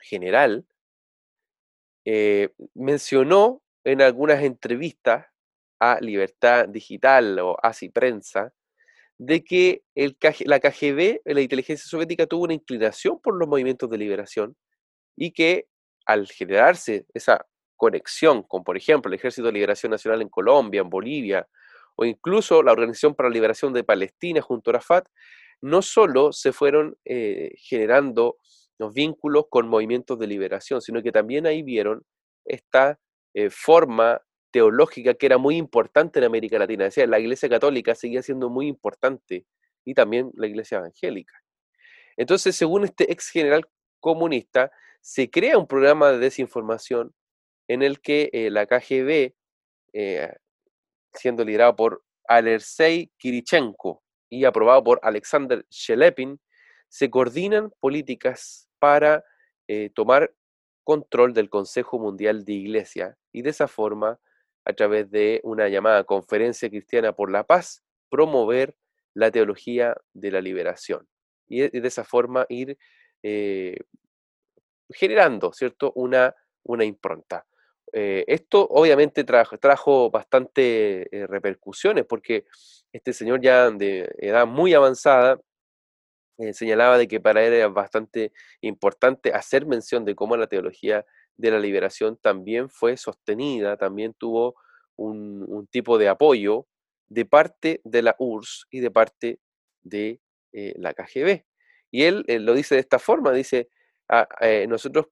[0.00, 0.66] general,
[2.04, 5.26] eh, mencionó en algunas entrevistas
[5.80, 8.52] a Libertad Digital o ASI Prensa,
[9.18, 9.82] de que
[10.44, 14.56] la KGB, la inteligencia soviética, tuvo una inclinación por los movimientos de liberación
[15.16, 15.66] y que
[16.04, 17.46] al generarse esa
[17.76, 21.48] conexión con, por ejemplo, el Ejército de Liberación Nacional en Colombia, en Bolivia,
[21.96, 25.08] o incluso la Organización para la Liberación de Palestina junto a Arafat,
[25.62, 28.36] no solo se fueron eh, generando
[28.78, 32.02] los vínculos con movimientos de liberación, sino que también ahí vieron
[32.44, 32.98] esta
[33.34, 34.20] eh, forma
[34.56, 36.84] teológica que era muy importante en América Latina.
[36.84, 39.44] Decía, la Iglesia Católica seguía siendo muy importante
[39.84, 41.34] y también la Iglesia Evangélica.
[42.16, 43.68] Entonces, según este ex general
[44.00, 47.14] comunista, se crea un programa de desinformación
[47.68, 49.34] en el que eh, la KGB,
[49.92, 50.32] eh,
[51.12, 56.40] siendo liderado por Alexei Kirichenko y aprobado por Alexander Shelepin,
[56.88, 59.22] se coordinan políticas para
[59.68, 60.32] eh, tomar
[60.82, 64.18] control del Consejo Mundial de Iglesia y de esa forma,
[64.66, 68.76] a través de una llamada Conferencia Cristiana por la Paz, promover
[69.14, 71.08] la teología de la liberación
[71.48, 72.76] y de esa forma ir
[74.90, 77.46] generando, ¿cierto?, una, una impronta.
[77.92, 82.44] Eh, esto obviamente trajo, trajo bastante eh, repercusiones porque
[82.92, 85.40] este señor ya de edad muy avanzada
[86.38, 91.06] eh, señalaba de que para él era bastante importante hacer mención de cómo la teología
[91.36, 94.56] de la liberación también fue sostenida, también tuvo
[94.96, 96.66] un, tipo de apoyo
[97.08, 99.40] de parte de la URSS y de parte
[99.82, 100.20] de
[100.52, 101.44] la KGB.
[101.90, 103.68] Y él, lo dice de esta forma, dice,
[104.08, 104.26] ah,
[104.68, 105.06] nosotros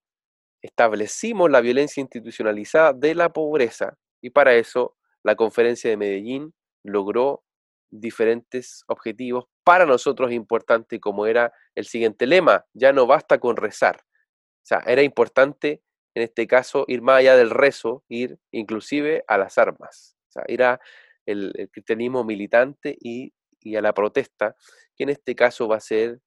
[0.62, 7.44] establecimos la violencia institucionalizada de la pobreza y para eso la conferencia de Medellín logró
[7.90, 13.96] diferentes objetivos para nosotros importantes, como era el siguiente lema, ya no basta con rezar.
[13.96, 15.82] O sea, era importante
[16.14, 20.62] en este caso ir más allá del rezo, ir inclusive a las armas, o ir
[20.62, 20.80] a
[21.26, 23.32] el, cristianismo militante y,
[23.76, 24.56] a la protesta,
[24.94, 26.20] que en este caso va a ser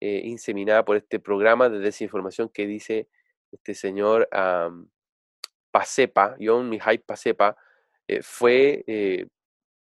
[0.00, 3.08] eh, inseminada por este programa de desinformación que dice
[3.52, 4.26] este señor
[5.70, 7.56] Pasepa, John Mihai Pasepa,
[8.06, 9.26] eh, fue eh,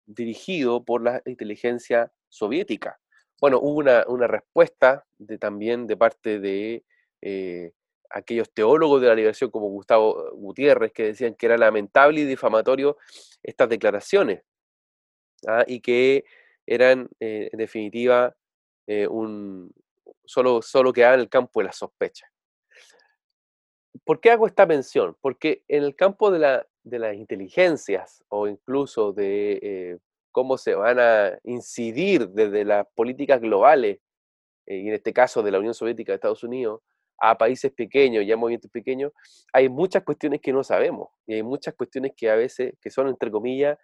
[0.07, 2.99] dirigido por la inteligencia soviética.
[3.41, 6.85] Bueno, hubo una, respuesta de, también de parte de
[8.11, 12.97] aquellos teólogos de la liberación como Gustavo Gutiérrez que decían que era lamentable y difamatorio
[13.43, 14.43] estas declaraciones
[15.47, 15.65] ¿ah?
[15.67, 16.25] y que
[16.67, 18.35] eran en definitiva
[19.09, 19.73] un,
[20.27, 22.27] solo, solo quedaban en el campo de la sospecha.
[24.05, 25.17] ¿Por qué hago esta mención?
[25.21, 29.99] Porque en el campo de, la, de las inteligencias o incluso de eh,
[30.33, 34.01] cómo se van a incidir desde las políticas globales,
[34.67, 36.83] eh, y en este caso de la Unión Soviética de Estados Unidos,
[37.19, 39.13] a países pequeños y a movimientos pequeños,
[39.53, 43.09] hay muchas cuestiones que no sabemos y hay muchas cuestiones que a veces, que son
[43.09, 43.79] entre comillas,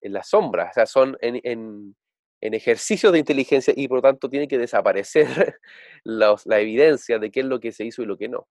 [0.00, 1.96] en la sombra, o sea, son en, en,
[2.40, 5.26] en ejercicios de inteligencia y por lo tanto tiene que desaparecer
[6.04, 8.46] la evidencia de qué es lo que se hizo y lo que no.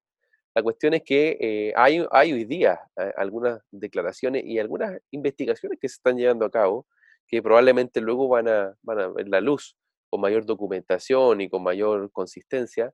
[0.58, 5.78] La cuestión es que eh, hay, hay, hoy día eh, algunas declaraciones y algunas investigaciones
[5.80, 6.88] que se están llevando a cabo
[7.28, 9.78] que probablemente luego van a, van a ver la luz
[10.10, 12.92] con mayor documentación y con mayor consistencia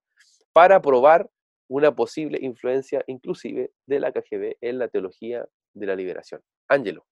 [0.53, 1.29] para probar
[1.67, 6.41] una posible influencia inclusive de la KGB en la teología de la liberación.
[6.67, 7.05] Ángelo.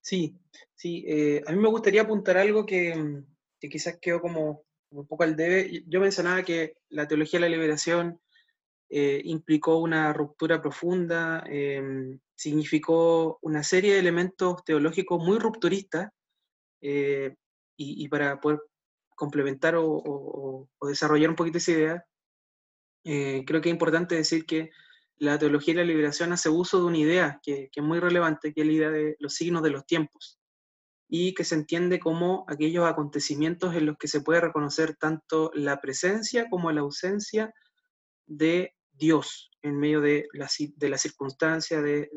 [0.00, 0.34] Sí,
[0.74, 3.22] sí, eh, a mí me gustaría apuntar algo que,
[3.60, 5.84] que quizás quedó como un poco al debe.
[5.86, 8.20] Yo mencionaba que la teología de la liberación
[8.90, 16.10] eh, implicó una ruptura profunda, em, significó una serie de elementos teológicos muy rupturistas,
[16.80, 17.34] eh,
[17.80, 18.60] y, para poder
[19.18, 22.04] complementar o, desarrollar un poquito esa idea,
[23.04, 24.70] eh, creo que es importante decir que
[25.16, 28.52] la teología de la liberación hace uso de una idea que, que es muy relevante,
[28.52, 30.38] que es la idea de los signos de los tiempos
[31.08, 35.80] y que se entiende como aquellos acontecimientos en los que se puede reconocer tanto la
[35.80, 37.52] presencia como la ausencia
[38.26, 42.10] de Dios en medio de la, de la circunstancia, de,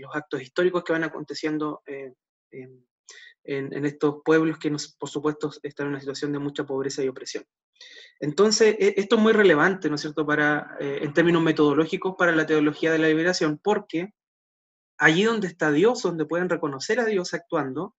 [0.00, 2.14] los actos históricos que van aconteciendo eh,
[2.52, 2.86] en,
[3.46, 7.44] estos pueblos que, por supuesto, están en una situación de mucha pobreza y opresión.
[8.20, 12.34] Entonces, e, esto es muy relevante, ¿no es cierto?, para, eh, en términos metodológicos para
[12.34, 14.12] la teología de la liberación, porque
[14.98, 17.94] allí donde está Dios, donde pueden reconocer a Dios actuando,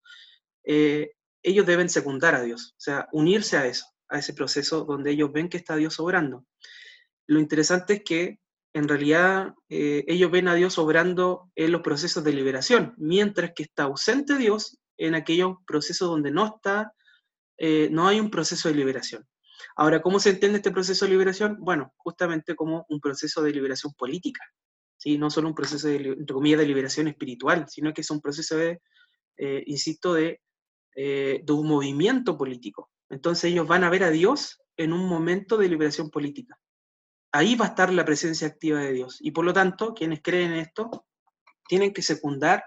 [0.65, 1.11] eh,
[1.43, 5.31] ellos deben secundar a Dios, o sea, unirse a eso, a ese proceso donde ellos
[5.31, 6.45] ven que está Dios obrando.
[7.27, 8.39] Lo interesante es que
[8.73, 13.63] en realidad eh, ellos ven a Dios obrando en los procesos de liberación, mientras que
[13.63, 16.93] está ausente Dios en aquellos procesos donde no está,
[17.57, 19.27] eh, no hay un proceso de liberación.
[19.75, 21.57] Ahora, ¿cómo se entiende este proceso de liberación?
[21.59, 24.43] Bueno, justamente como un proceso de liberación política,
[24.97, 25.17] ¿sí?
[25.17, 28.79] no solo un proceso de, comillas, de liberación espiritual, sino que es un proceso de,
[29.65, 30.41] insisto, de
[30.99, 32.89] eh, de un movimiento político.
[33.11, 36.59] Entonces ellos van a ver a Dios en un momento de liberación política.
[37.31, 39.19] Ahí va a estar la presencia activa de Dios.
[39.21, 41.05] Y por lo tanto, quienes creen en esto
[41.67, 42.63] tienen que secundar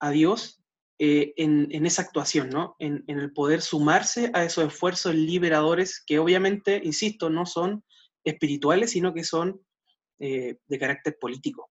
[0.00, 0.60] a Dios
[0.98, 2.76] eh, en, esa actuación, ¿no?
[2.78, 7.84] En, el poder sumarse a esos esfuerzos liberadores que obviamente, insisto, no son
[8.24, 9.60] espirituales, sino que son
[10.20, 11.70] eh, de carácter político.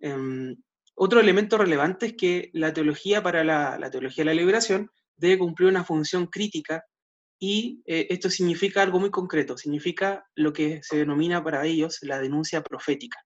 [0.00, 0.56] Em,
[0.94, 5.38] otro elemento relevante es que la teología para la, la teología de la liberación debe
[5.38, 6.84] cumplir una función crítica
[7.42, 12.20] y eh, esto significa algo muy concreto, significa lo que se denomina para ellos la
[12.20, 13.18] denuncia profética.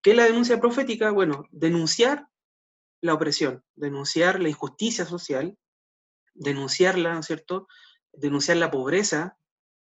[0.00, 1.10] ¿Qué es la denuncia profética?
[1.10, 2.28] Bueno, denunciar
[3.00, 5.56] la opresión, denunciar la injusticia social,
[6.34, 7.68] denunciarla, ¿no es cierto?
[8.12, 9.38] Denunciar la pobreza,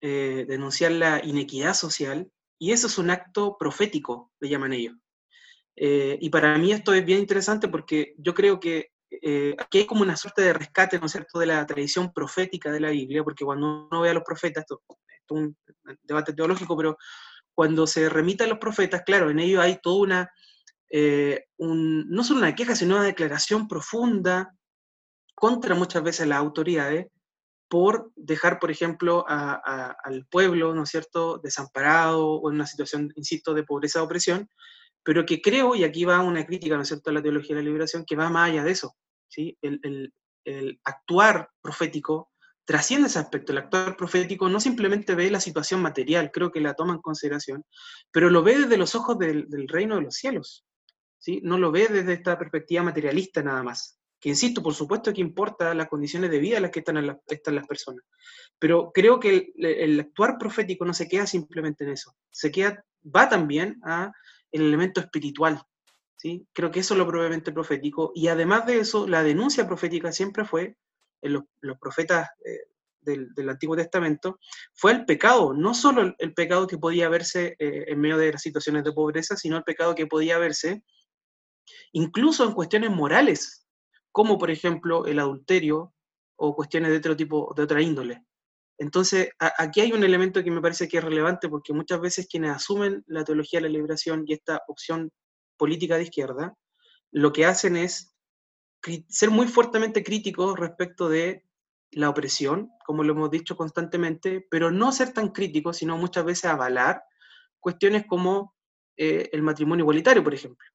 [0.01, 4.97] eh, denunciar la inequidad social, y eso es un acto profético, le llaman ellos.
[5.77, 9.87] Eh, y para mí esto es bien interesante porque yo creo que eh, aquí hay
[9.87, 13.25] como una suerte de rescate, ¿no es cierto?, de la tradición profética de la Biblia,
[13.25, 15.57] porque cuando uno ve a los profetas, esto, es un
[16.03, 16.97] debate teológico, pero
[17.55, 20.31] cuando se remita a los profetas, claro, en ello hay toda una,
[20.91, 24.55] eh, no solo una queja, sino una declaración profunda
[25.35, 27.07] contra muchas veces las autoridades
[27.71, 33.63] por dejar, por ejemplo, al pueblo, ¿no cierto?, desamparado o en una situación, insisto, de
[33.63, 34.49] pobreza o opresión,
[35.05, 37.67] pero que creo, y aquí va una crítica, ¿no cierto?, a la teología de la
[37.67, 38.97] liberación, que va más allá de eso,
[39.29, 39.57] ¿sí?
[39.63, 40.13] El,
[40.85, 42.33] actuar profético
[42.65, 43.53] trasciende ese aspecto.
[43.53, 47.65] El actuar profético no simplemente ve la situación material, creo que la toma en consideración,
[48.11, 50.65] pero lo ve desde los ojos del, reino de los cielos,
[51.21, 51.41] ¿sí?
[51.45, 53.99] No lo ve desde esta perspectiva materialista nada más.
[54.19, 57.67] que insisto, por supuesto que importa las condiciones de vida en las que están, las
[57.67, 58.05] personas,
[58.59, 63.29] pero creo que el, actuar profético no se queda simplemente en eso, se queda, va
[63.29, 64.13] también a
[64.53, 65.63] el elemento espiritual,
[66.17, 66.47] ¿sí?
[66.53, 70.45] Creo que eso es lo probablemente profético, y además de eso, la denuncia profética siempre
[70.45, 70.77] fue,
[71.23, 72.61] en los, profetas eh,
[73.01, 74.39] del, Antiguo Testamento,
[74.75, 78.43] fue el pecado, no solo el, pecado que podía verse eh, en medio de las
[78.43, 80.83] situaciones de pobreza, sino el pecado que podía verse
[81.93, 83.67] incluso en cuestiones morales,
[84.13, 85.95] como por ejemplo el adulterio
[86.37, 88.25] o cuestiones de otro tipo, de otra índole.
[88.79, 92.53] Entonces, aquí hay un elemento que me parece que es relevante porque muchas veces quienes
[92.53, 95.11] asumen la teología de la liberación y esta opción
[95.59, 96.57] política de izquierda,
[97.13, 98.17] lo que hacen es
[99.09, 101.45] ser muy fuertemente críticos respecto de
[101.91, 106.47] la opresión, como lo hemos dicho constantemente, pero no ser tan críticos, sino muchas veces
[106.47, 107.03] avalar
[107.59, 108.55] cuestiones como
[108.97, 110.67] eh, el matrimonio igualitario, por ejemplo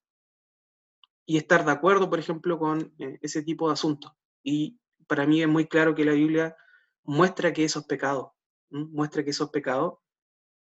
[1.25, 4.11] y estar de acuerdo, por ejemplo, con eh, ese tipo de asuntos.
[4.43, 6.55] Y para mí es muy claro que la Biblia
[7.03, 8.35] muestra que eso es pecado,
[8.69, 10.01] muestra que eso es pecado,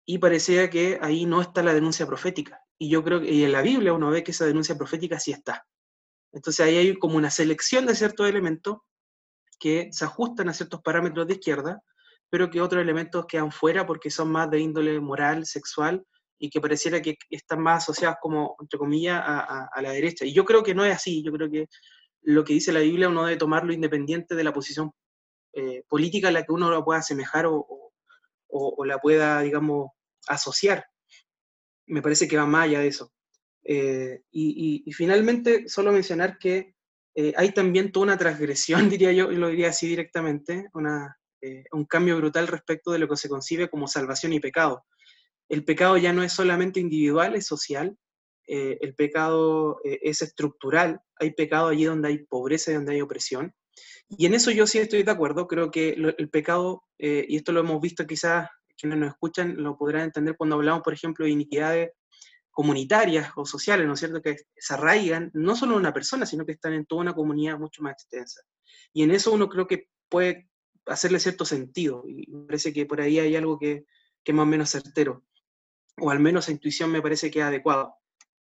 [0.06, 2.60] y parecía que ahí no está la denuncia profética.
[2.78, 5.32] Y yo creo que y en la Biblia uno ve que esa denuncia profética sí
[5.32, 5.66] está.
[6.32, 8.78] Entonces ahí hay como una selección de ciertos elementos
[9.58, 11.82] que se ajustan a ciertos parámetros de izquierda,
[12.28, 16.04] pero que otros elementos quedan fuera porque son más de índole moral, sexual,
[16.38, 20.24] y que pareciera que están más asociadas como, entre comillas, a, la derecha.
[20.24, 21.68] Y yo creo que no es así, yo creo que
[22.22, 24.92] lo que dice la Biblia uno debe tomarlo independiente de la posición
[25.52, 27.66] eh, política a la que uno lo pueda asemejar o,
[28.84, 29.90] la pueda, digamos,
[30.28, 30.84] asociar.
[31.86, 33.12] Me parece que va más allá de eso.
[33.64, 36.74] Eh, y, finalmente, solo mencionar que
[37.16, 41.16] eh, hay también toda una transgresión, diría yo, y lo diría así directamente, una,
[41.72, 44.84] un cambio brutal respecto de lo que se concibe como salvación y pecado
[45.48, 47.96] el pecado ya no es solamente individual, es social,
[48.46, 53.00] eh, el pecado eh, es estructural, hay pecado allí donde hay pobreza y donde hay
[53.00, 53.54] opresión.
[54.08, 57.52] Y en eso yo sí estoy de acuerdo, creo que el pecado, eh, y esto
[57.52, 61.30] lo hemos visto quizás quienes nos escuchan lo podrán entender cuando hablamos, por ejemplo, de
[61.30, 61.90] iniquidades
[62.50, 66.44] comunitarias o sociales, ¿no es cierto?, que se arraigan no solo en una persona, sino
[66.44, 68.42] que están en toda una comunidad mucho más extensa.
[68.92, 70.48] Y en eso uno creo que puede
[70.86, 73.86] hacerle cierto sentido, y me parece que por ahí hay algo que,
[74.22, 75.24] que es más o menos certero
[76.00, 77.94] o al menos esa intuición me parece que es adecuado,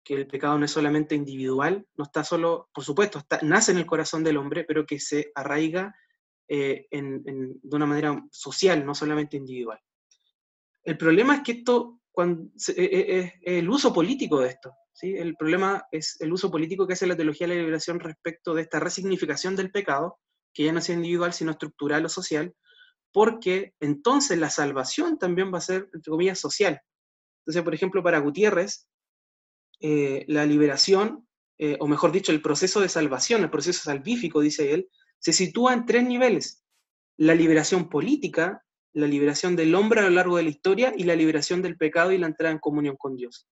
[0.03, 3.85] que el pecado no es solamente individual, no está solo, por supuesto, nace en el
[3.85, 5.95] corazón del hombre, pero que se arraiga
[6.47, 9.79] eh, de una manera social, no solamente individual.
[10.83, 14.73] El problema es que esto, cuando, es e, e, e, el uso político de esto,
[14.91, 15.15] ¿sí?
[15.15, 18.63] el problema es el uso político que hace la teología de la liberación respecto de
[18.63, 20.19] esta resignificación del pecado,
[20.53, 22.53] que ya no es individual, sino estructural o social,
[23.13, 26.81] porque entonces la salvación también va a ser, entre comillas, social.
[27.43, 28.87] Entonces, por ejemplo, para Gutiérrez,
[29.79, 31.27] eh, la liberación,
[31.57, 34.89] eh, o mejor dicho, el proceso de salvación, el proceso salvífico, dice él,
[35.19, 36.63] se sitúa en tres niveles.
[37.17, 38.63] La liberación política,
[38.93, 42.11] la liberación del hombre a lo largo de la historia y la liberación del pecado
[42.11, 43.47] y la entrada en comunión con Dios.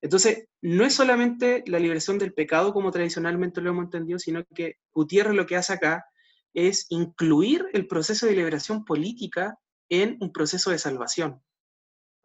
[0.00, 4.76] Entonces, no es solamente la liberación del pecado como tradicionalmente lo hemos entendido, sino que
[4.92, 6.06] Gutiérrez lo que hace acá
[6.54, 9.58] es incluir el proceso de liberación política
[9.88, 11.42] en un proceso de salvación.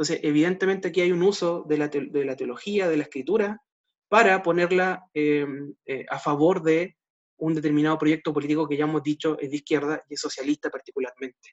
[0.02, 3.62] Entonces, evidentemente aquí hay un uso de la, teología, de la escritura,
[4.10, 5.45] para ponerla eh,
[5.86, 6.97] eh, a favor de
[7.38, 11.52] un determinado proyecto político que ya hemos dicho es de izquierda y es socialista particularmente.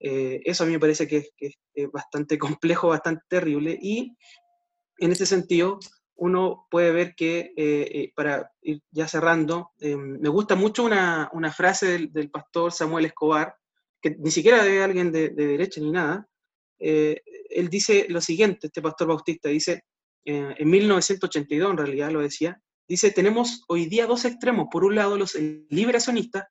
[0.00, 4.16] Eh, eso a mí me parece que, es bastante complejo, bastante terrible y
[4.98, 5.78] en ese sentido
[6.16, 12.72] uno puede ver que, para ir ya cerrando, me gusta mucho una, frase del, pastor
[12.72, 13.54] Samuel Escobar,
[14.02, 16.28] que ni siquiera de alguien de, de derecha ni nada,
[16.78, 19.84] eh, él dice lo siguiente, este pastor bautista, dice,
[20.24, 24.68] eh, en 1982 en realidad lo decía, dice, tenemos hoy día dos extremos.
[24.70, 26.44] Por un lado, los liberacionistas,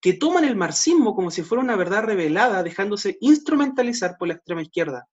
[0.00, 4.62] que toman el marxismo como si fuera una verdad revelada, dejándose instrumentalizar por la extrema
[4.62, 5.06] izquierda.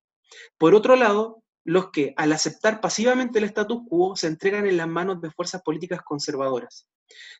[0.57, 4.87] Por otro lado, los que, al aceptar pasivamente el status quo, se entregan en las
[4.87, 6.87] manos de fuerzas políticas conservadoras.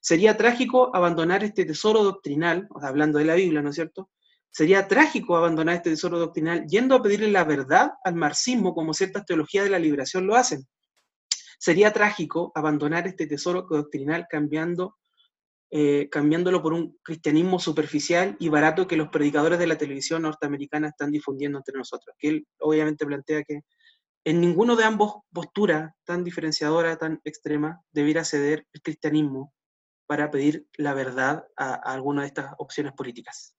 [0.01, 4.09] Sería trágico abandonar este tesoro doctrinal, hablando de la Biblia, ¿no es cierto?,
[4.52, 9.26] Sería trágico abandonar este tesoro doctrinal yendo a pedirle la verdad al marxismo como ciertas
[9.26, 10.68] teologías de la liberación lo hacen.
[11.60, 14.97] Sería trágico abandonar este tesoro doctrinal cambiando,
[15.72, 20.88] eh, cambiándolo por un cristianismo superficial y barato que los predicadores de la televisión norteamericana
[20.88, 22.16] están difundiendo entre nosotros.
[22.18, 23.62] Que él obviamente plantea que
[24.24, 29.54] en ninguno de ambos posturas tan diferenciadora, tan extrema, debiera ceder el cristianismo
[30.08, 33.59] para pedir la verdad a alguna de estas opciones políticas.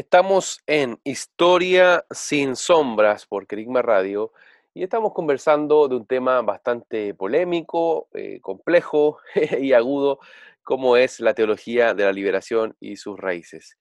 [0.00, 4.32] Estamos en Historia sin sombras por Kerigma Radio
[4.72, 9.18] y estamos conversando de un tema bastante polémico, eh, complejo
[9.60, 10.18] y agudo,
[10.62, 13.76] como es la teología de la liberación y sus raíces.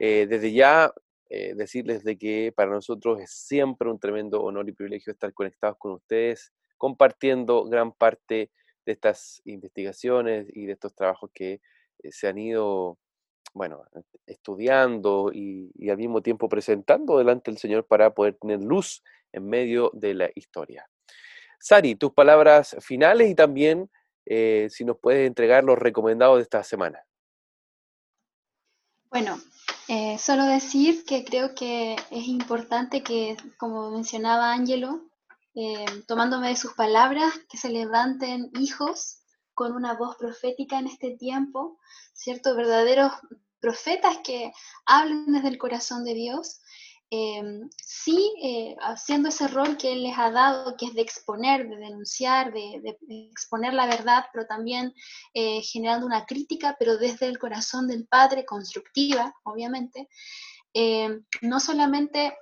[0.00, 0.92] Eh, desde ya
[1.30, 5.76] eh, decirles de que para nosotros es siempre un tremendo honor y privilegio estar conectados
[5.78, 8.50] con ustedes, compartiendo gran parte
[8.84, 11.60] de estas investigaciones y de estos trabajos que
[12.10, 12.98] se han ido
[13.54, 13.84] bueno,
[14.26, 19.90] estudiando y, al mismo tiempo presentando delante del Señor para poder tener luz en medio
[19.94, 20.88] de la historia.
[21.60, 23.90] Sari, tus palabras finales y también
[24.26, 27.04] eh, si nos puedes entregar los recomendados de esta semana.
[29.10, 29.38] Bueno,
[29.88, 35.02] eh, solo decir que creo que es importante que, como mencionaba Ángelo,
[35.54, 39.22] eh, tomándome de sus palabras, que se levanten hijos
[39.54, 41.78] con una voz profética en este tiempo,
[42.14, 42.56] ¿cierto?
[42.56, 43.12] Verdaderos
[43.62, 44.52] profetas que
[44.84, 46.60] hablen desde el corazón de Dios,
[47.10, 51.68] em, sí eh, haciendo ese rol que Él les ha dado, que es de exponer,
[51.68, 52.98] de denunciar, de,
[53.30, 54.92] exponer la verdad, pero también
[55.32, 60.08] eh, generando una crítica, pero desde el corazón del Padre, constructiva, obviamente,
[60.74, 62.34] em, no solamente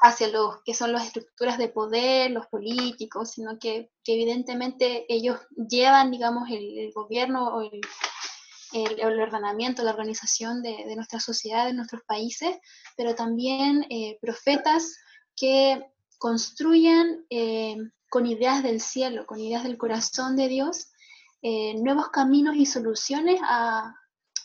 [0.00, 5.38] hacia los que son las estructuras de poder, los políticos, sino que, evidentemente ellos
[5.68, 7.80] llevan, digamos, el, gobierno o el,
[8.72, 12.56] ordenamiento, la organización de, nuestra sociedad, de nuestros países,
[12.96, 14.96] pero también eh, profetas
[15.36, 15.84] que
[16.18, 17.76] construyan eh,
[18.08, 20.88] con ideas del cielo, con ideas del corazón de Dios,
[21.42, 23.94] eh, nuevos caminos y soluciones a,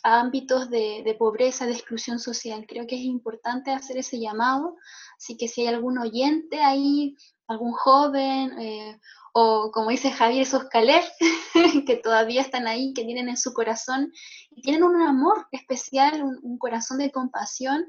[0.03, 2.65] a ámbitos de, de, pobreza, de exclusión social.
[2.67, 4.75] Creo que es importante hacer ese llamado
[5.17, 7.15] Así que si hay algún oyente ahí,
[7.47, 8.99] algún joven, eh,
[9.37, 10.63] o como dice Javier, esos
[11.85, 14.13] que todavía están ahí, que tienen en su corazón,
[14.49, 17.85] y tienen un amor especial, un, corazón de compasión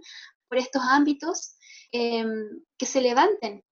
[0.48, 1.54] por estos ámbitos,
[1.92, 3.62] em, que se levanten.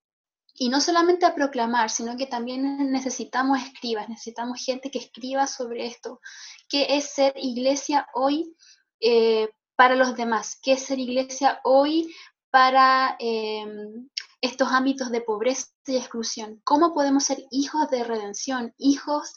[0.54, 5.86] Y no solamente a proclamar, sino que también necesitamos escribas, necesitamos gente que escriba sobre
[5.86, 6.20] esto,
[6.68, 8.54] qué es ser iglesia hoy
[9.00, 12.14] eh, para los demás, qué es ser iglesia hoy
[12.50, 14.08] para em,
[14.44, 16.60] estos ámbitos de pobreza y exclusión.
[16.64, 19.32] ¿Cómo podemos ser hijos de redención, hijos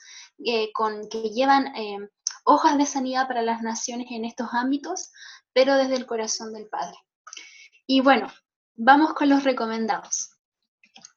[0.45, 2.09] eh, con, que llevan em,
[2.43, 5.13] hojas de sanidad para las naciones en estos ámbitos,
[5.53, 6.97] pero desde el corazón del Padre?
[7.85, 8.27] Y bueno,
[8.75, 10.31] vamos con los recomendados.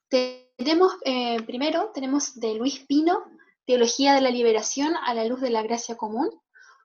[0.09, 3.25] Tenemos, eh, primero, tenemos de Luis Pino,
[3.67, 6.31] Teología de la Liberación a la Luz de la Gracia Común,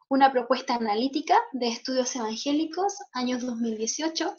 [0.10, 4.36] una propuesta analítica de estudios evangélicos, años 2018.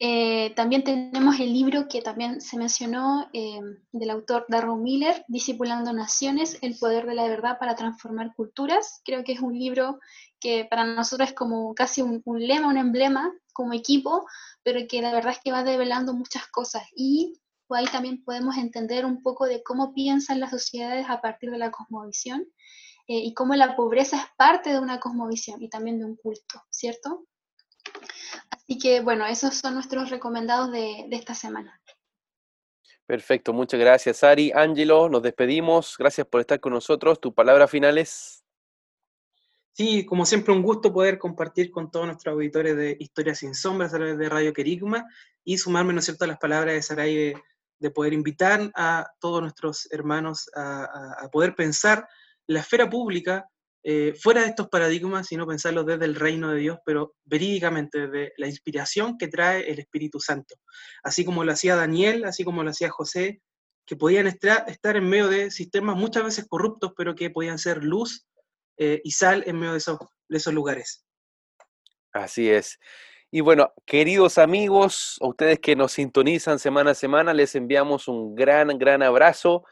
[0.00, 3.60] Eh, también tenemos el libro que también se mencionó eh,
[3.92, 9.00] del autor Darrow Miller, Discipulando Naciones, el poder de la verdad para transformar culturas.
[9.04, 10.00] Creo que es un libro
[10.40, 14.26] que para nosotros es como casi un, lema, un emblema como equipo,
[14.62, 16.82] pero que la verdad es que va develando muchas cosas.
[16.96, 17.40] Y
[17.70, 21.70] ahí también podemos entender un poco de cómo piensan las sociedades a partir de la
[21.70, 22.42] cosmovisión
[23.06, 26.62] eh, y cómo la pobreza es parte de una cosmovisión y también de un culto,
[26.70, 27.26] ¿cierto?
[28.84, 31.80] Que bueno, esos son nuestros recomendados de, esta semana.
[33.06, 34.52] Perfecto, muchas gracias Ari.
[34.54, 35.96] Ángelo, nos despedimos.
[35.98, 37.18] Gracias por estar con nosotros.
[37.18, 38.44] ¿Tu palabra final es?
[39.72, 43.94] Sí, como siempre, un gusto poder compartir con todos nuestros auditores de Historias sin Sombras
[43.94, 45.06] a través de Radio Querigma
[45.44, 47.34] y sumarme, ¿no es cierto?, a las palabras de Saray
[47.78, 52.06] de, poder invitar a todos nuestros hermanos a, a poder pensar
[52.46, 53.48] la esfera pública
[53.86, 58.32] eh, fuera de estos paradigmas, sino pensarlo desde el reino de Dios, pero verídicamente desde
[58.38, 60.54] la inspiración que trae el Espíritu Santo.
[61.02, 63.42] Así como lo hacía Daniel, así como lo hacía José,
[63.84, 68.26] que podían estar, en medio de sistemas muchas veces corruptos, pero que podían ser luz
[68.78, 69.98] eh, y sal en medio de esos,
[70.30, 71.04] de esos lugares.
[72.14, 72.78] Así es.
[73.30, 78.34] Y bueno, queridos amigos, a ustedes que nos sintonizan semana a semana, les enviamos un
[78.34, 79.64] gran, gran abrazo.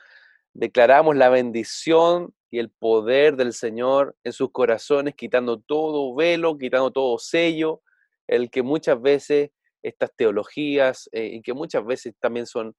[0.53, 6.91] Declaramos la bendición y el poder del Señor en sus corazones, quitando todo velo, quitando
[6.91, 7.81] todo sello,
[8.29, 9.51] el que muchas veces
[9.83, 12.77] estas teologías, eh, y que muchas veces también son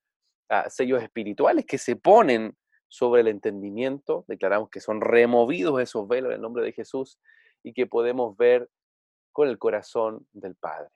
[0.49, 2.55] ah, sellos espirituales que se ponen
[2.87, 7.17] sobre el entendimiento, declaramos que son removidos esos velos en el nombre de Jesús
[7.63, 8.69] y que podemos ver
[9.31, 10.91] con el corazón del Padre.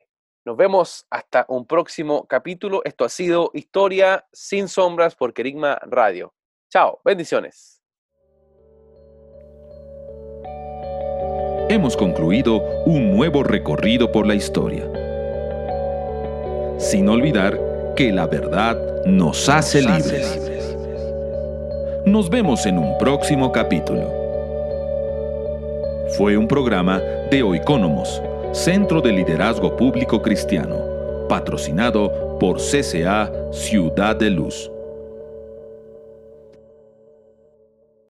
[0.45, 2.81] Nos vemos hasta un próximo capítulo.
[2.85, 6.35] Esto ha sido Historia sin sombras por Kerigma Radio.
[6.69, 7.76] Chao, bendiciones.
[11.69, 14.89] Hemos concluido un nuevo recorrido por la historia.
[16.77, 17.59] Sin olvidar
[17.93, 20.39] que la verdad nos hace libres.
[22.05, 24.09] Nos vemos en un próximo capítulo.
[26.17, 28.21] Fue un programa de Oikónomos,
[28.53, 34.71] Centro de Liderazgo Público Cristiano, patrocinado por CCA Ciudad de Luz.